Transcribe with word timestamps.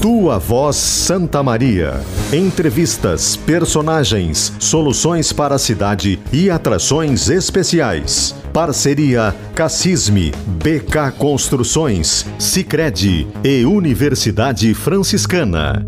Tua 0.00 0.38
Voz 0.38 0.76
Santa 0.76 1.42
Maria. 1.42 2.00
Entrevistas, 2.32 3.36
personagens, 3.36 4.52
soluções 4.58 5.32
para 5.32 5.54
a 5.54 5.58
cidade 5.58 6.18
e 6.32 6.50
atrações 6.50 7.28
especiais. 7.28 8.34
Parceria 8.52 9.34
Cassisme, 9.54 10.32
BK 10.46 11.12
Construções, 11.18 12.26
Sicredi 12.38 13.26
e 13.44 13.64
Universidade 13.64 14.72
Franciscana. 14.74 15.86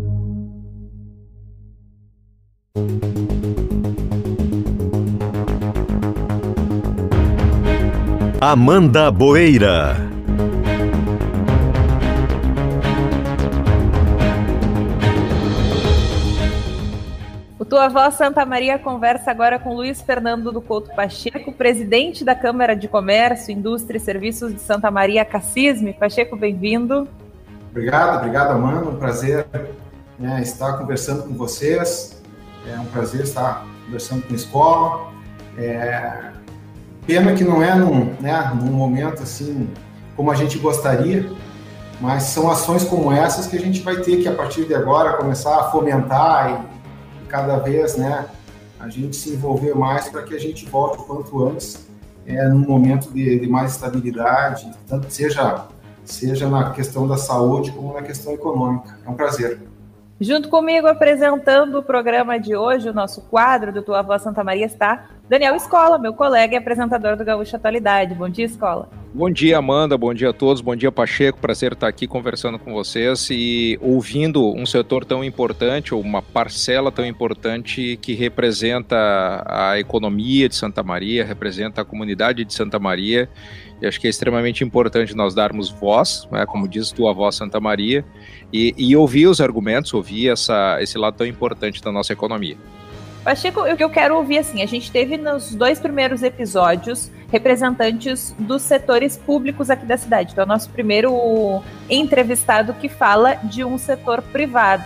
Amanda 8.41 9.11
Boeira. 9.11 10.08
Tua 17.69 17.87
Voz 17.87 18.15
Santa 18.15 18.43
Maria 18.47 18.79
conversa 18.79 19.29
agora 19.29 19.59
com 19.59 19.75
Luiz 19.75 20.01
Fernando 20.01 20.51
do 20.51 20.59
Couto 20.59 20.89
Pacheco, 20.95 21.53
presidente 21.53 22.25
da 22.25 22.33
Câmara 22.33 22.75
de 22.75 22.87
Comércio, 22.87 23.53
Indústria 23.53 23.97
e 23.97 24.01
Serviços 24.01 24.51
de 24.55 24.59
Santa 24.59 24.89
Maria, 24.89 25.23
Cassisme. 25.23 25.93
Pacheco, 25.93 26.35
bem-vindo. 26.35 27.07
Obrigado, 27.69 28.17
obrigado, 28.17 28.53
Amanda. 28.53 28.89
Um 28.89 28.95
prazer 28.95 29.45
né, 30.17 30.41
estar 30.41 30.79
conversando 30.79 31.27
com 31.27 31.35
vocês. 31.35 32.19
É 32.67 32.79
um 32.79 32.85
prazer 32.85 33.21
estar 33.21 33.63
conversando 33.85 34.23
com 34.23 34.33
a 34.33 34.35
escola. 34.35 35.11
É... 35.55 36.31
Pena 37.05 37.33
que 37.35 37.43
não 37.43 37.61
é 37.61 37.75
num, 37.75 38.15
né, 38.19 38.51
num 38.55 38.71
momento 38.71 39.21
assim 39.21 39.69
como 40.15 40.31
a 40.31 40.35
gente 40.35 40.57
gostaria, 40.57 41.29
mas 42.01 42.23
são 42.23 42.49
ações 42.49 42.83
como 42.83 43.11
essas 43.11 43.45
que 43.45 43.55
a 43.55 43.61
gente 43.61 43.81
vai 43.81 43.97
ter 43.97 44.17
que, 44.23 44.27
a 44.27 44.33
partir 44.33 44.65
de 44.65 44.73
agora, 44.73 45.13
começar 45.13 45.55
a 45.59 45.63
fomentar 45.65 46.65
cada 47.29 47.57
vez, 47.57 47.95
né, 47.95 48.25
a 48.79 48.89
gente 48.89 49.15
se 49.15 49.31
envolver 49.31 49.75
mais 49.75 50.09
para 50.09 50.23
que 50.23 50.35
a 50.35 50.39
gente 50.39 50.65
volte 50.65 50.99
o 50.99 51.03
quanto 51.03 51.47
antes 51.47 51.87
é, 52.25 52.47
num 52.47 52.59
momento 52.59 53.11
de, 53.11 53.39
de, 53.39 53.47
mais 53.47 53.73
estabilidade, 53.73 54.71
tanto 54.87 55.09
seja 55.09 55.67
seja 56.05 56.49
na 56.49 56.71
questão 56.71 57.07
da 57.07 57.17
saúde 57.17 57.71
como 57.71 57.93
na 57.93 58.01
questão 58.01 58.33
econômica. 58.33 58.97
É 59.05 59.09
um 59.09 59.13
prazer. 59.13 59.59
Junto 60.19 60.49
comigo, 60.49 60.87
apresentando 60.87 61.77
o 61.77 61.83
programa 61.83 62.39
de 62.39 62.55
hoje, 62.55 62.89
o 62.89 62.93
nosso 62.93 63.21
quadro 63.21 63.71
do 63.71 63.81
Tua 63.83 64.01
Voz 64.01 64.23
Santa 64.23 64.43
Maria 64.43 64.65
está 64.65 65.07
Daniel 65.29 65.55
Escola, 65.55 65.99
meu 65.99 66.11
colega 66.11 66.55
e 66.55 66.57
apresentador 66.57 67.15
do 67.15 67.23
Gaúcho 67.23 67.55
Atualidade. 67.55 68.15
Bom 68.15 68.27
dia, 68.27 68.45
Escola. 68.45 68.89
Bom 69.13 69.29
dia, 69.29 69.59
Amanda. 69.59 69.95
Bom 69.95 70.11
dia 70.11 70.31
a 70.31 70.33
todos. 70.33 70.59
Bom 70.59 70.75
dia, 70.75 70.91
Pacheco. 70.91 71.39
Prazer 71.39 71.73
estar 71.73 71.87
aqui 71.87 72.07
conversando 72.07 72.57
com 72.57 72.73
vocês 72.73 73.27
e 73.29 73.77
ouvindo 73.79 74.51
um 74.55 74.65
setor 74.65 75.05
tão 75.05 75.23
importante, 75.23 75.93
ou 75.93 76.01
uma 76.01 76.23
parcela 76.23 76.91
tão 76.91 77.05
importante 77.05 77.99
que 78.01 78.15
representa 78.15 79.43
a 79.45 79.79
economia 79.79 80.49
de 80.49 80.55
Santa 80.55 80.81
Maria, 80.81 81.23
representa 81.23 81.81
a 81.81 81.85
comunidade 81.85 82.43
de 82.43 82.51
Santa 82.51 82.79
Maria. 82.79 83.29
E 83.79 83.85
acho 83.85 84.01
que 84.01 84.07
é 84.07 84.09
extremamente 84.09 84.63
importante 84.63 85.15
nós 85.15 85.35
darmos 85.35 85.69
voz, 85.69 86.27
né, 86.31 86.43
como 86.47 86.67
diz 86.67 86.91
tua 86.91 87.13
voz 87.13 87.35
Santa 87.35 87.59
Maria, 87.59 88.03
e, 88.51 88.73
e 88.75 88.95
ouvir 88.95 89.27
os 89.27 89.39
argumentos, 89.39 89.93
ouvir 89.93 90.29
essa, 90.29 90.81
esse 90.81 90.97
lado 90.97 91.17
tão 91.17 91.27
importante 91.27 91.83
da 91.83 91.91
nossa 91.91 92.13
economia. 92.13 92.57
Pacheco, 93.23 93.61
o 93.61 93.75
que 93.75 93.83
eu 93.83 93.89
quero 93.89 94.15
ouvir 94.15 94.39
assim, 94.39 94.61
a 94.61 94.65
gente 94.65 94.91
teve 94.91 95.17
nos 95.17 95.53
dois 95.53 95.79
primeiros 95.79 96.23
episódios 96.23 97.11
representantes 97.31 98.35
dos 98.39 98.61
setores 98.61 99.17
públicos 99.17 99.69
aqui 99.69 99.85
da 99.85 99.97
cidade. 99.97 100.31
Então, 100.31 100.43
é 100.43 100.45
o 100.45 100.47
nosso 100.47 100.69
primeiro 100.69 101.61
entrevistado 101.89 102.73
que 102.73 102.89
fala 102.89 103.35
de 103.35 103.63
um 103.63 103.77
setor 103.77 104.21
privado. 104.21 104.85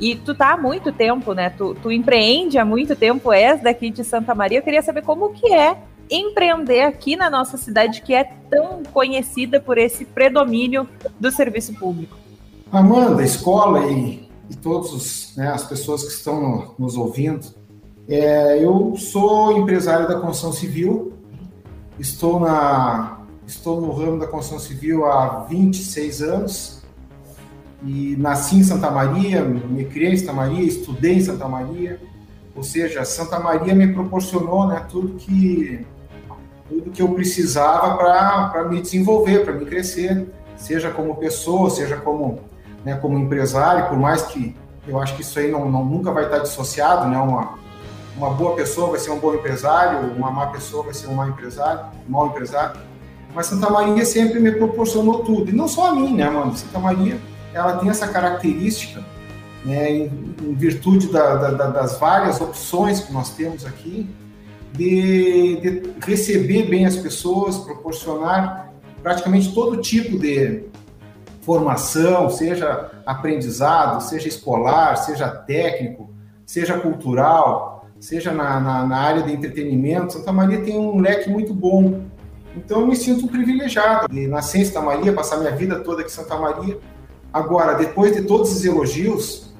E 0.00 0.16
tu 0.16 0.34
tá 0.34 0.54
há 0.54 0.56
muito 0.56 0.90
tempo, 0.90 1.34
né? 1.34 1.50
Tu, 1.50 1.74
tu 1.80 1.92
empreende 1.92 2.58
há 2.58 2.64
muito 2.64 2.96
tempo, 2.96 3.32
és 3.32 3.62
daqui 3.62 3.90
de 3.90 4.02
Santa 4.02 4.34
Maria. 4.34 4.58
Eu 4.58 4.62
queria 4.62 4.82
saber 4.82 5.02
como 5.02 5.32
que 5.32 5.52
é 5.54 5.76
empreender 6.10 6.82
aqui 6.82 7.16
na 7.16 7.30
nossa 7.30 7.56
cidade, 7.56 8.02
que 8.02 8.12
é 8.12 8.24
tão 8.50 8.82
conhecida 8.92 9.60
por 9.60 9.78
esse 9.78 10.04
predomínio 10.04 10.88
do 11.18 11.30
serviço 11.30 11.72
público. 11.74 12.16
Amanda, 12.72 13.22
escola 13.22 13.86
e, 13.90 14.28
e 14.50 14.56
todas 14.56 15.32
né, 15.36 15.48
as 15.48 15.64
pessoas 15.64 16.02
que 16.02 16.12
estão 16.12 16.74
nos 16.76 16.96
ouvindo, 16.96 17.46
é, 18.08 18.62
eu 18.62 18.94
sou 18.96 19.56
empresário 19.56 20.06
da 20.06 20.14
construção 20.14 20.52
civil, 20.52 21.14
estou, 21.98 22.38
na, 22.38 23.18
estou 23.46 23.80
no 23.80 23.92
ramo 23.92 24.18
da 24.18 24.26
construção 24.26 24.58
civil 24.58 25.06
há 25.06 25.46
26 25.48 26.22
anos. 26.22 26.84
E 27.86 28.16
nasci 28.16 28.56
em 28.56 28.64
Santa 28.64 28.90
Maria, 28.90 29.44
me 29.44 29.84
criei 29.84 30.12
em 30.12 30.16
Santa 30.16 30.32
Maria, 30.32 30.62
estudei 30.62 31.16
em 31.16 31.20
Santa 31.20 31.46
Maria, 31.46 32.00
ou 32.56 32.62
seja, 32.62 33.04
Santa 33.04 33.38
Maria 33.38 33.74
me 33.74 33.92
proporcionou 33.92 34.66
né, 34.66 34.86
tudo, 34.88 35.16
que, 35.16 35.84
tudo 36.66 36.90
que 36.90 37.02
eu 37.02 37.08
precisava 37.10 37.96
para 37.98 38.64
me 38.70 38.80
desenvolver, 38.80 39.44
para 39.44 39.52
me 39.52 39.66
crescer, 39.66 40.26
seja 40.56 40.90
como 40.90 41.16
pessoa, 41.16 41.68
seja 41.68 41.98
como, 41.98 42.40
né, 42.82 42.94
como 42.96 43.18
empresário, 43.18 43.86
por 43.88 43.98
mais 43.98 44.22
que 44.22 44.56
eu 44.88 44.98
acho 44.98 45.14
que 45.14 45.20
isso 45.20 45.38
aí 45.38 45.50
não, 45.50 45.70
não 45.70 45.84
nunca 45.84 46.10
vai 46.10 46.24
estar 46.24 46.38
dissociado, 46.38 47.06
né, 47.08 47.18
uma, 47.18 47.58
uma 48.16 48.30
boa 48.30 48.54
pessoa 48.54 48.90
vai 48.90 49.00
ser 49.00 49.10
um 49.10 49.18
bom 49.18 49.34
empresário, 49.34 50.12
uma 50.12 50.30
má 50.30 50.46
pessoa 50.48 50.84
vai 50.84 50.94
ser 50.94 51.08
um 51.08 51.14
mau 51.14 51.28
empresário, 51.28 51.86
um 52.08 52.12
mau 52.12 52.26
empresário. 52.28 52.80
Mas 53.34 53.46
Santa 53.46 53.68
Maria 53.68 54.04
sempre 54.04 54.38
me 54.38 54.52
proporcionou 54.52 55.24
tudo. 55.24 55.50
E 55.50 55.52
não 55.52 55.66
só 55.66 55.90
a 55.90 55.94
mim, 55.94 56.14
né, 56.14 56.30
mano? 56.30 56.56
Santa 56.56 56.78
Maria, 56.78 57.18
ela 57.52 57.78
tem 57.78 57.90
essa 57.90 58.06
característica, 58.06 59.02
né, 59.64 59.90
em, 59.90 60.34
em 60.42 60.54
virtude 60.54 61.08
da, 61.08 61.34
da, 61.34 61.66
das 61.68 61.98
várias 61.98 62.40
opções 62.40 63.00
que 63.00 63.12
nós 63.12 63.30
temos 63.30 63.66
aqui, 63.66 64.08
de, 64.72 65.56
de 65.56 65.92
receber 66.04 66.64
bem 66.64 66.86
as 66.86 66.96
pessoas, 66.96 67.58
proporcionar 67.58 68.72
praticamente 69.02 69.52
todo 69.52 69.80
tipo 69.80 70.18
de 70.18 70.64
formação, 71.42 72.30
seja 72.30 72.90
aprendizado, 73.04 74.00
seja 74.00 74.28
escolar, 74.28 74.96
seja 74.96 75.28
técnico, 75.28 76.10
seja 76.46 76.78
cultural, 76.78 77.83
seja 78.00 78.32
na, 78.32 78.60
na, 78.60 78.86
na, 78.86 78.96
área 78.96 79.22
de 79.22 79.32
entretenimento, 79.32 80.12
Santa 80.12 80.32
Maria 80.32 80.60
tem 80.60 80.78
um 80.78 81.00
leque 81.00 81.30
muito 81.30 81.54
bom. 81.54 82.02
Então 82.56 82.80
eu 82.80 82.86
me 82.86 82.96
sinto 82.96 83.26
privilegiado 83.26 84.12
de 84.12 84.26
nascer 84.26 84.60
em 84.60 84.64
Santa 84.64 84.82
Maria, 84.82 85.12
passar 85.12 85.38
minha 85.38 85.54
vida 85.54 85.80
toda 85.80 86.02
aqui 86.02 86.10
em 86.10 86.14
Santa 86.14 86.36
Maria. 86.36 86.78
Agora, 87.32 87.74
depois 87.74 88.14
de 88.14 88.22
todos 88.22 88.52
os 88.52 88.64
elogios, 88.64 89.52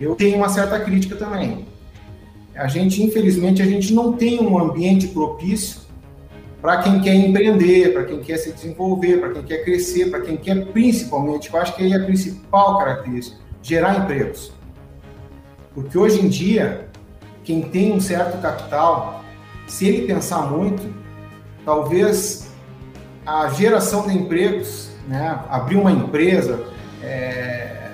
eu 0.00 0.14
tenho 0.14 0.36
uma 0.36 0.48
certa 0.48 0.80
crítica 0.80 1.16
também. 1.16 1.66
A 2.54 2.66
gente, 2.66 3.02
infelizmente, 3.02 3.60
a 3.62 3.66
gente 3.66 3.92
não 3.92 4.12
tem 4.12 4.40
um 4.40 4.58
ambiente 4.58 5.08
propício 5.08 5.82
para 6.60 6.82
quem 6.82 7.00
quer 7.00 7.14
empreender, 7.14 7.92
para 7.92 8.04
quem 8.04 8.20
quer 8.20 8.36
se 8.36 8.52
desenvolver, 8.52 9.18
para 9.18 9.30
quem 9.30 9.42
quer 9.44 9.64
crescer, 9.64 10.10
para 10.10 10.20
quem 10.20 10.36
quer 10.36 10.66
principalmente, 10.66 11.52
eu 11.52 11.60
acho 11.60 11.76
que 11.76 11.84
aí 11.84 11.92
é 11.92 11.96
a 11.96 12.04
principal 12.04 12.78
característica, 12.78 13.38
gerar 13.62 13.98
empregos. 13.98 14.52
Porque 15.72 15.96
hoje 15.96 16.20
em 16.20 16.28
dia, 16.28 16.87
quem 17.48 17.62
tem 17.62 17.94
um 17.94 18.00
certo 18.00 18.42
capital, 18.42 19.24
se 19.66 19.88
ele 19.88 20.06
pensar 20.06 20.42
muito, 20.42 20.86
talvez 21.64 22.52
a 23.24 23.48
geração 23.48 24.06
de 24.06 24.14
empregos, 24.14 24.90
né, 25.08 25.42
abrir 25.48 25.76
uma 25.76 25.90
empresa 25.90 26.66
é, 27.02 27.90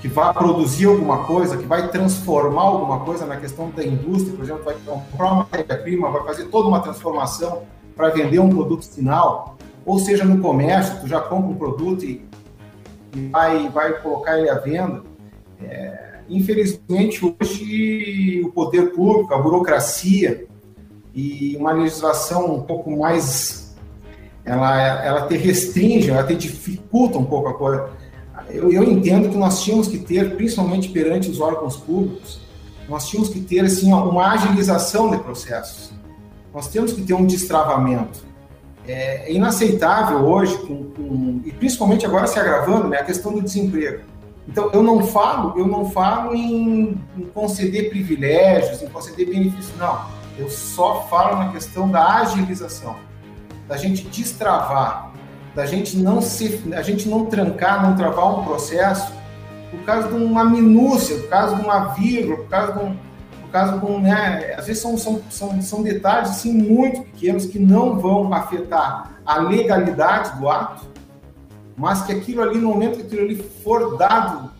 que 0.00 0.06
vai 0.06 0.32
produzir 0.32 0.86
alguma 0.86 1.24
coisa, 1.24 1.56
que 1.56 1.66
vai 1.66 1.88
transformar 1.88 2.62
alguma 2.62 3.00
coisa 3.00 3.26
na 3.26 3.34
questão 3.34 3.70
da 3.70 3.84
indústria, 3.84 4.36
por 4.36 4.44
exemplo, 4.44 4.62
vai 4.62 4.76
comprar 4.86 5.32
uma 5.32 5.36
matéria-prima, 5.38 6.08
vai 6.08 6.22
fazer 6.22 6.44
toda 6.44 6.68
uma 6.68 6.78
transformação 6.78 7.64
para 7.96 8.10
vender 8.10 8.38
um 8.38 8.48
produto 8.48 8.88
final, 8.88 9.58
ou 9.84 9.98
seja, 9.98 10.24
no 10.24 10.40
comércio, 10.40 11.00
tu 11.00 11.08
já 11.08 11.20
compra 11.20 11.50
um 11.50 11.56
produto 11.56 12.04
e, 12.04 12.24
e 13.16 13.28
vai, 13.30 13.68
vai 13.68 13.94
colocar 13.94 14.38
ele 14.38 14.48
à 14.48 14.58
venda. 14.60 15.02
É, 15.60 16.05
Infelizmente, 16.28 17.20
hoje, 17.24 18.42
o 18.44 18.50
poder 18.50 18.92
público, 18.92 19.32
a 19.32 19.38
burocracia 19.38 20.46
e 21.14 21.56
uma 21.56 21.72
legislação 21.72 22.56
um 22.56 22.62
pouco 22.62 22.90
mais. 22.90 23.74
Ela, 24.44 25.04
ela 25.04 25.26
te 25.26 25.36
restringe, 25.36 26.10
ela 26.10 26.24
te 26.24 26.34
dificulta 26.34 27.18
um 27.18 27.24
pouco 27.24 27.48
a 27.48 27.54
coisa. 27.54 27.90
Eu, 28.48 28.70
eu 28.70 28.84
entendo 28.84 29.28
que 29.28 29.36
nós 29.36 29.62
tínhamos 29.62 29.88
que 29.88 29.98
ter, 29.98 30.36
principalmente 30.36 30.88
perante 30.88 31.28
os 31.28 31.40
órgãos 31.40 31.76
públicos, 31.76 32.40
nós 32.88 33.08
tínhamos 33.08 33.30
que 33.30 33.40
ter 33.40 33.64
assim, 33.64 33.92
uma 33.92 34.32
agilização 34.32 35.10
de 35.10 35.18
processos. 35.18 35.92
Nós 36.54 36.68
temos 36.68 36.92
que 36.92 37.02
ter 37.02 37.14
um 37.14 37.26
destravamento. 37.26 38.24
É, 38.86 39.28
é 39.28 39.32
inaceitável 39.32 40.18
hoje, 40.18 40.56
com, 40.58 40.84
com, 40.84 41.40
e 41.44 41.50
principalmente 41.52 42.06
agora 42.06 42.28
se 42.28 42.38
agravando, 42.38 42.88
né, 42.88 42.98
a 42.98 43.04
questão 43.04 43.32
do 43.32 43.42
desemprego 43.42 44.02
então, 44.48 44.70
eu 44.72 44.82
não 44.82 45.04
falo, 45.04 45.58
eu 45.58 45.66
não 45.66 45.90
falo 45.90 46.34
em, 46.34 47.00
em 47.16 47.22
conceder 47.34 47.90
privilégios, 47.90 48.80
em 48.80 48.86
conceder 48.88 49.26
benefícios, 49.26 49.76
não. 49.76 50.06
Eu 50.38 50.48
só 50.48 51.06
falo 51.08 51.38
na 51.38 51.50
questão 51.50 51.90
da 51.90 52.20
agilização, 52.20 52.96
da 53.66 53.76
gente 53.76 54.06
destravar, 54.06 55.10
da 55.54 55.66
gente 55.66 55.96
não 55.96 56.20
se, 56.20 56.62
a 56.74 56.82
gente 56.82 57.08
não 57.08 57.26
trancar, 57.26 57.82
não 57.82 57.96
travar 57.96 58.38
um 58.38 58.44
processo 58.44 59.12
por 59.70 59.80
causa 59.80 60.08
de 60.08 60.14
uma 60.14 60.44
minúcia, 60.44 61.16
por 61.16 61.28
causa 61.28 61.56
de 61.56 61.62
uma 61.62 61.94
vírgula, 61.94 62.36
por 62.36 62.48
causa 62.48 62.72
de 62.74 62.78
um, 62.78 62.96
por 63.42 63.50
causa 63.50 63.78
de 63.78 63.84
um 63.86 64.00
né, 64.00 64.54
às 64.56 64.66
vezes 64.66 64.82
são, 64.82 64.96
são, 64.96 65.20
são, 65.30 65.62
são 65.62 65.82
detalhes 65.82 66.30
assim, 66.30 66.52
muito 66.52 67.02
pequenos 67.02 67.46
que 67.46 67.58
não 67.58 67.98
vão 67.98 68.32
afetar 68.32 69.12
a 69.24 69.38
legalidade 69.38 70.38
do 70.38 70.48
ato, 70.48 70.86
mas 71.76 72.02
que 72.02 72.12
aquilo 72.12 72.42
ali, 72.42 72.58
no 72.58 72.68
momento 72.68 72.96
que 72.96 73.02
aquilo 73.02 73.22
ali 73.22 73.36
for 73.36 73.98
dado, 73.98 74.50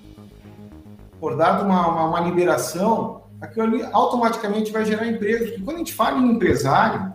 for 1.19 1.35
dado 1.35 1.65
uma, 1.65 1.89
uma, 1.89 2.05
uma 2.05 2.21
liberação, 2.21 3.23
aquilo 3.41 3.67
ali 3.67 3.83
automaticamente 3.91 4.71
vai 4.71 4.85
gerar 4.85 5.07
emprego. 5.07 5.47
Porque 5.47 5.63
quando 5.63 5.77
a 5.77 5.79
gente 5.79 5.95
fala 5.95 6.19
em 6.19 6.31
empresário, 6.31 7.13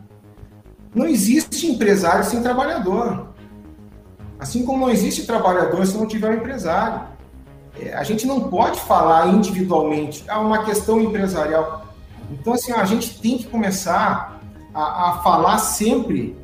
não 0.94 1.06
existe 1.06 1.68
empresário 1.68 2.25
sem 2.25 2.42
trabalhador. 2.42 3.27
Assim 4.39 4.65
como 4.65 4.88
não 4.88 4.89
existe 4.92 5.27
trabalhador 5.27 5.86
se 5.86 5.95
não 5.95 6.07
tiver 6.07 6.31
um 6.31 6.38
empresário. 6.38 7.07
É, 7.80 7.94
a 7.94 8.03
gente 8.03 8.25
não 8.25 8.50
pode 8.50 8.80
falar 8.81 9.27
individualmente, 9.27 10.25
é 10.27 10.33
uma 10.33 10.65
questão 10.65 11.00
empresarial. 11.00 11.86
Então, 12.30 12.53
assim, 12.53 12.71
a 12.71 12.83
gente 12.86 13.19
tem 13.21 13.38
que 13.38 13.45
começar 13.45 14.42
a, 14.74 15.09
a 15.09 15.13
falar 15.19 15.57
sempre, 15.59 16.36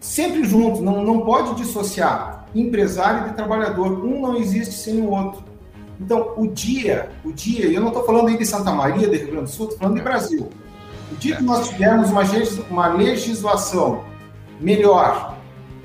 sempre 0.00 0.44
junto, 0.44 0.82
não, 0.82 1.02
não 1.02 1.20
pode 1.20 1.54
dissociar 1.54 2.43
empresário 2.54 3.28
de 3.28 3.34
trabalhador. 3.34 4.04
Um 4.04 4.20
não 4.20 4.36
existe 4.36 4.74
sem 4.74 5.00
o 5.00 5.10
outro. 5.10 5.42
Então, 6.00 6.32
o 6.36 6.46
dia, 6.48 7.10
o 7.24 7.32
dia, 7.32 7.66
e 7.66 7.74
eu 7.74 7.80
não 7.80 7.88
estou 7.88 8.04
falando 8.04 8.28
aí 8.28 8.36
de 8.36 8.44
Santa 8.44 8.72
Maria, 8.72 9.08
de 9.08 9.16
Rio 9.16 9.30
Grande 9.30 9.44
do 9.44 9.50
Sul, 9.50 9.66
estou 9.66 9.78
falando 9.78 9.96
de 9.96 10.02
Brasil. 10.02 10.48
O 11.12 11.16
dia 11.16 11.36
que 11.36 11.42
nós 11.42 11.68
tivermos 11.68 12.10
uma, 12.10 12.22
uma 12.70 12.88
legislação 12.88 14.02
melhor, 14.60 15.36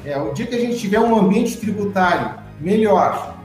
é, 0.03 0.17
o 0.17 0.33
dia 0.33 0.47
que 0.47 0.55
a 0.55 0.59
gente 0.59 0.77
tiver 0.77 0.99
um 0.99 1.15
ambiente 1.15 1.57
tributário 1.57 2.35
melhor, 2.59 3.35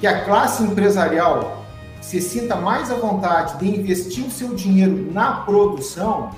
que 0.00 0.06
a 0.06 0.24
classe 0.24 0.62
empresarial 0.62 1.64
se 2.00 2.20
sinta 2.20 2.54
mais 2.54 2.90
à 2.90 2.94
vontade 2.94 3.58
de 3.58 3.68
investir 3.68 4.24
o 4.24 4.30
seu 4.30 4.54
dinheiro 4.54 5.10
na 5.12 5.38
produção 5.38 6.30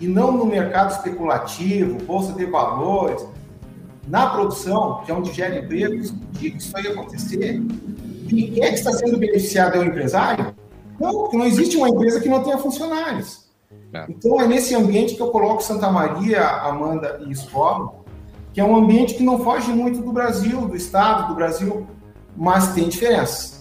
e 0.00 0.06
não 0.06 0.32
no 0.32 0.44
mercado 0.44 0.90
especulativo, 0.90 2.02
bolsa 2.04 2.32
de 2.32 2.44
valores, 2.44 3.24
na 4.08 4.30
produção, 4.30 5.02
que 5.04 5.10
é 5.10 5.14
onde 5.14 5.32
gera 5.32 5.58
empregos, 5.58 6.12
que 6.38 6.48
isso 6.48 6.72
vai 6.72 6.86
acontecer, 6.86 7.62
e 8.28 8.50
quem 8.50 8.64
é 8.64 8.68
que 8.68 8.74
está 8.74 8.92
sendo 8.92 9.18
beneficiado 9.18 9.76
é 9.76 9.78
o 9.80 9.84
empresário? 9.84 10.54
Não, 10.98 11.12
porque 11.12 11.36
não 11.36 11.46
existe 11.46 11.76
uma 11.76 11.88
empresa 11.88 12.20
que 12.20 12.28
não 12.28 12.42
tenha 12.42 12.58
funcionários. 12.58 13.48
É. 13.92 14.06
Então 14.08 14.40
é 14.40 14.46
nesse 14.46 14.74
ambiente 14.74 15.14
que 15.14 15.22
eu 15.22 15.28
coloco 15.28 15.62
Santa 15.62 15.90
Maria, 15.90 16.46
Amanda 16.46 17.20
e 17.26 17.32
Escola, 17.32 17.92
que 18.52 18.60
é 18.60 18.64
um 18.64 18.76
ambiente 18.76 19.14
que 19.14 19.22
não 19.22 19.38
foge 19.38 19.72
muito 19.72 20.00
do 20.00 20.12
Brasil, 20.12 20.60
do 20.66 20.76
Estado, 20.76 21.28
do 21.28 21.34
Brasil, 21.34 21.86
mas 22.36 22.72
tem 22.72 22.88
diferença. 22.88 23.59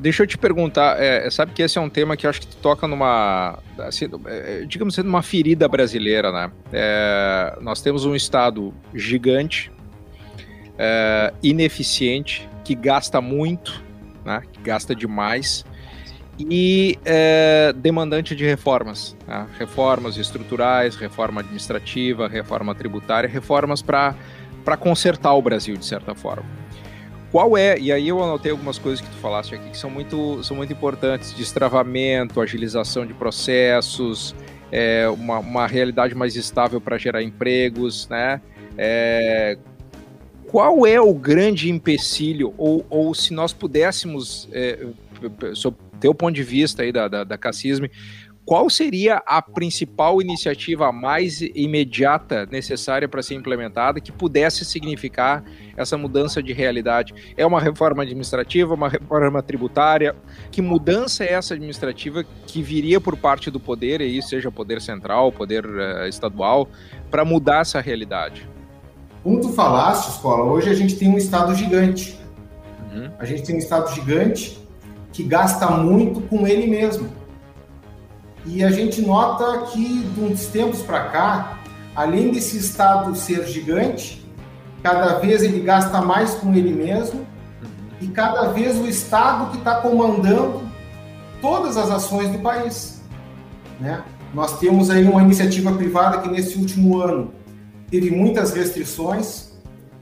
Deixa 0.00 0.22
eu 0.22 0.26
te 0.26 0.38
perguntar, 0.38 0.98
é, 0.98 1.28
sabe 1.28 1.52
que 1.52 1.60
esse 1.60 1.76
é 1.76 1.80
um 1.80 1.90
tema 1.90 2.16
que 2.16 2.26
acho 2.26 2.40
que 2.40 2.46
tu 2.46 2.56
toca 2.56 2.88
numa, 2.88 3.58
assim, 3.80 4.08
é, 4.24 4.64
digamos 4.66 4.94
assim, 4.94 5.06
numa 5.06 5.20
ferida 5.20 5.68
brasileira, 5.68 6.32
né? 6.32 6.50
É, 6.72 7.58
nós 7.60 7.82
temos 7.82 8.06
um 8.06 8.16
Estado 8.16 8.72
gigante, 8.94 9.70
é, 10.78 11.34
ineficiente, 11.42 12.48
que 12.64 12.74
gasta 12.74 13.20
muito, 13.20 13.84
né? 14.24 14.40
Que 14.50 14.62
gasta 14.62 14.94
demais, 14.94 15.66
e 16.38 16.98
é, 17.04 17.70
demandante 17.76 18.34
de 18.34 18.46
reformas, 18.46 19.14
né? 19.28 19.46
reformas 19.58 20.16
estruturais, 20.16 20.96
reforma 20.96 21.42
administrativa, 21.42 22.26
reforma 22.26 22.74
tributária, 22.74 23.28
reformas 23.28 23.82
para 23.82 24.16
consertar 24.78 25.34
o 25.34 25.42
Brasil 25.42 25.76
de 25.76 25.84
certa 25.84 26.14
forma. 26.14 26.59
Qual 27.30 27.56
é, 27.56 27.78
e 27.78 27.92
aí 27.92 28.08
eu 28.08 28.22
anotei 28.22 28.50
algumas 28.50 28.76
coisas 28.76 29.00
que 29.00 29.08
tu 29.08 29.16
falaste 29.18 29.54
aqui 29.54 29.70
que 29.70 29.78
são 29.78 29.88
muito, 29.88 30.42
são 30.42 30.56
muito 30.56 30.72
importantes, 30.72 31.32
destravamento, 31.32 32.40
agilização 32.40 33.06
de 33.06 33.14
processos, 33.14 34.34
é, 34.72 35.08
uma, 35.08 35.38
uma 35.38 35.66
realidade 35.66 36.14
mais 36.14 36.34
estável 36.34 36.80
para 36.80 36.98
gerar 36.98 37.22
empregos, 37.22 38.08
né? 38.08 38.40
É, 38.76 39.56
qual 40.48 40.84
é 40.84 41.00
o 41.00 41.14
grande 41.14 41.70
empecilho, 41.70 42.52
ou, 42.58 42.84
ou 42.90 43.14
se 43.14 43.32
nós 43.32 43.52
pudéssemos, 43.52 44.48
é, 44.52 44.86
sob 45.54 45.76
teu 46.00 46.12
ponto 46.12 46.34
de 46.34 46.42
vista 46.42 46.82
aí 46.82 46.90
da, 46.90 47.06
da, 47.06 47.22
da 47.22 47.38
Cassisme, 47.38 47.90
qual 48.50 48.68
seria 48.68 49.22
a 49.28 49.40
principal 49.40 50.20
iniciativa 50.20 50.90
mais 50.90 51.40
imediata 51.40 52.48
necessária 52.50 53.08
para 53.08 53.22
ser 53.22 53.36
implementada 53.36 54.00
que 54.00 54.10
pudesse 54.10 54.64
significar 54.64 55.44
essa 55.76 55.96
mudança 55.96 56.42
de 56.42 56.52
realidade? 56.52 57.14
É 57.36 57.46
uma 57.46 57.60
reforma 57.60 58.02
administrativa, 58.02 58.74
uma 58.74 58.88
reforma 58.88 59.40
tributária? 59.40 60.16
Que 60.50 60.60
mudança 60.60 61.22
é 61.22 61.34
essa 61.34 61.54
administrativa 61.54 62.24
que 62.44 62.60
viria 62.60 63.00
por 63.00 63.16
parte 63.16 63.52
do 63.52 63.60
poder, 63.60 64.00
aí 64.00 64.20
seja 64.20 64.50
poder 64.50 64.80
central, 64.80 65.30
poder 65.30 65.64
uh, 65.64 66.08
estadual, 66.08 66.68
para 67.08 67.24
mudar 67.24 67.60
essa 67.60 67.80
realidade? 67.80 68.48
Como 69.22 69.40
tu 69.40 69.50
falaste, 69.50 70.08
Escola, 70.08 70.42
hoje 70.42 70.68
a 70.68 70.74
gente 70.74 70.96
tem 70.96 71.08
um 71.08 71.16
Estado 71.16 71.54
gigante. 71.54 72.18
Uhum. 72.92 73.12
A 73.16 73.24
gente 73.24 73.44
tem 73.44 73.54
um 73.54 73.58
Estado 73.58 73.94
gigante 73.94 74.58
que 75.12 75.22
gasta 75.22 75.70
muito 75.70 76.20
com 76.22 76.48
ele 76.48 76.66
mesmo. 76.66 77.19
E 78.52 78.64
a 78.64 78.70
gente 78.70 79.00
nota 79.00 79.66
que, 79.66 80.02
de 80.02 80.20
uns 80.20 80.46
tempos 80.46 80.82
para 80.82 81.04
cá, 81.04 81.58
além 81.94 82.32
desse 82.32 82.56
Estado 82.56 83.14
ser 83.14 83.46
gigante, 83.46 84.28
cada 84.82 85.20
vez 85.20 85.44
ele 85.44 85.60
gasta 85.60 86.02
mais 86.02 86.34
com 86.34 86.52
ele 86.52 86.72
mesmo 86.72 87.24
e 88.00 88.08
cada 88.08 88.48
vez 88.48 88.76
o 88.76 88.88
Estado 88.88 89.52
que 89.52 89.58
está 89.58 89.76
comandando 89.76 90.62
todas 91.40 91.76
as 91.76 91.90
ações 91.90 92.28
do 92.30 92.40
país. 92.40 93.00
Né? 93.78 94.02
Nós 94.34 94.58
temos 94.58 94.90
aí 94.90 95.04
uma 95.04 95.22
iniciativa 95.22 95.72
privada 95.72 96.18
que, 96.18 96.28
nesse 96.28 96.58
último 96.58 97.00
ano, 97.00 97.32
teve 97.88 98.10
muitas 98.10 98.52
restrições, 98.52 99.52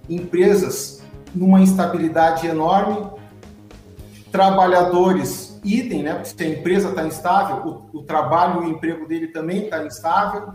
empresas 0.09 1.03
numa 1.35 1.61
instabilidade 1.61 2.47
enorme, 2.47 3.11
trabalhadores, 4.33 5.48
idem, 5.65 6.03
né? 6.03 6.23
Se 6.25 6.43
a 6.43 6.49
empresa 6.49 6.91
está 6.91 7.07
instável, 7.07 7.89
o, 7.93 7.99
o 7.99 8.03
trabalho 8.03 8.61
o 8.61 8.69
emprego 8.69 9.07
dele 9.07 9.29
também 9.29 9.65
está 9.65 9.85
instável. 9.85 10.55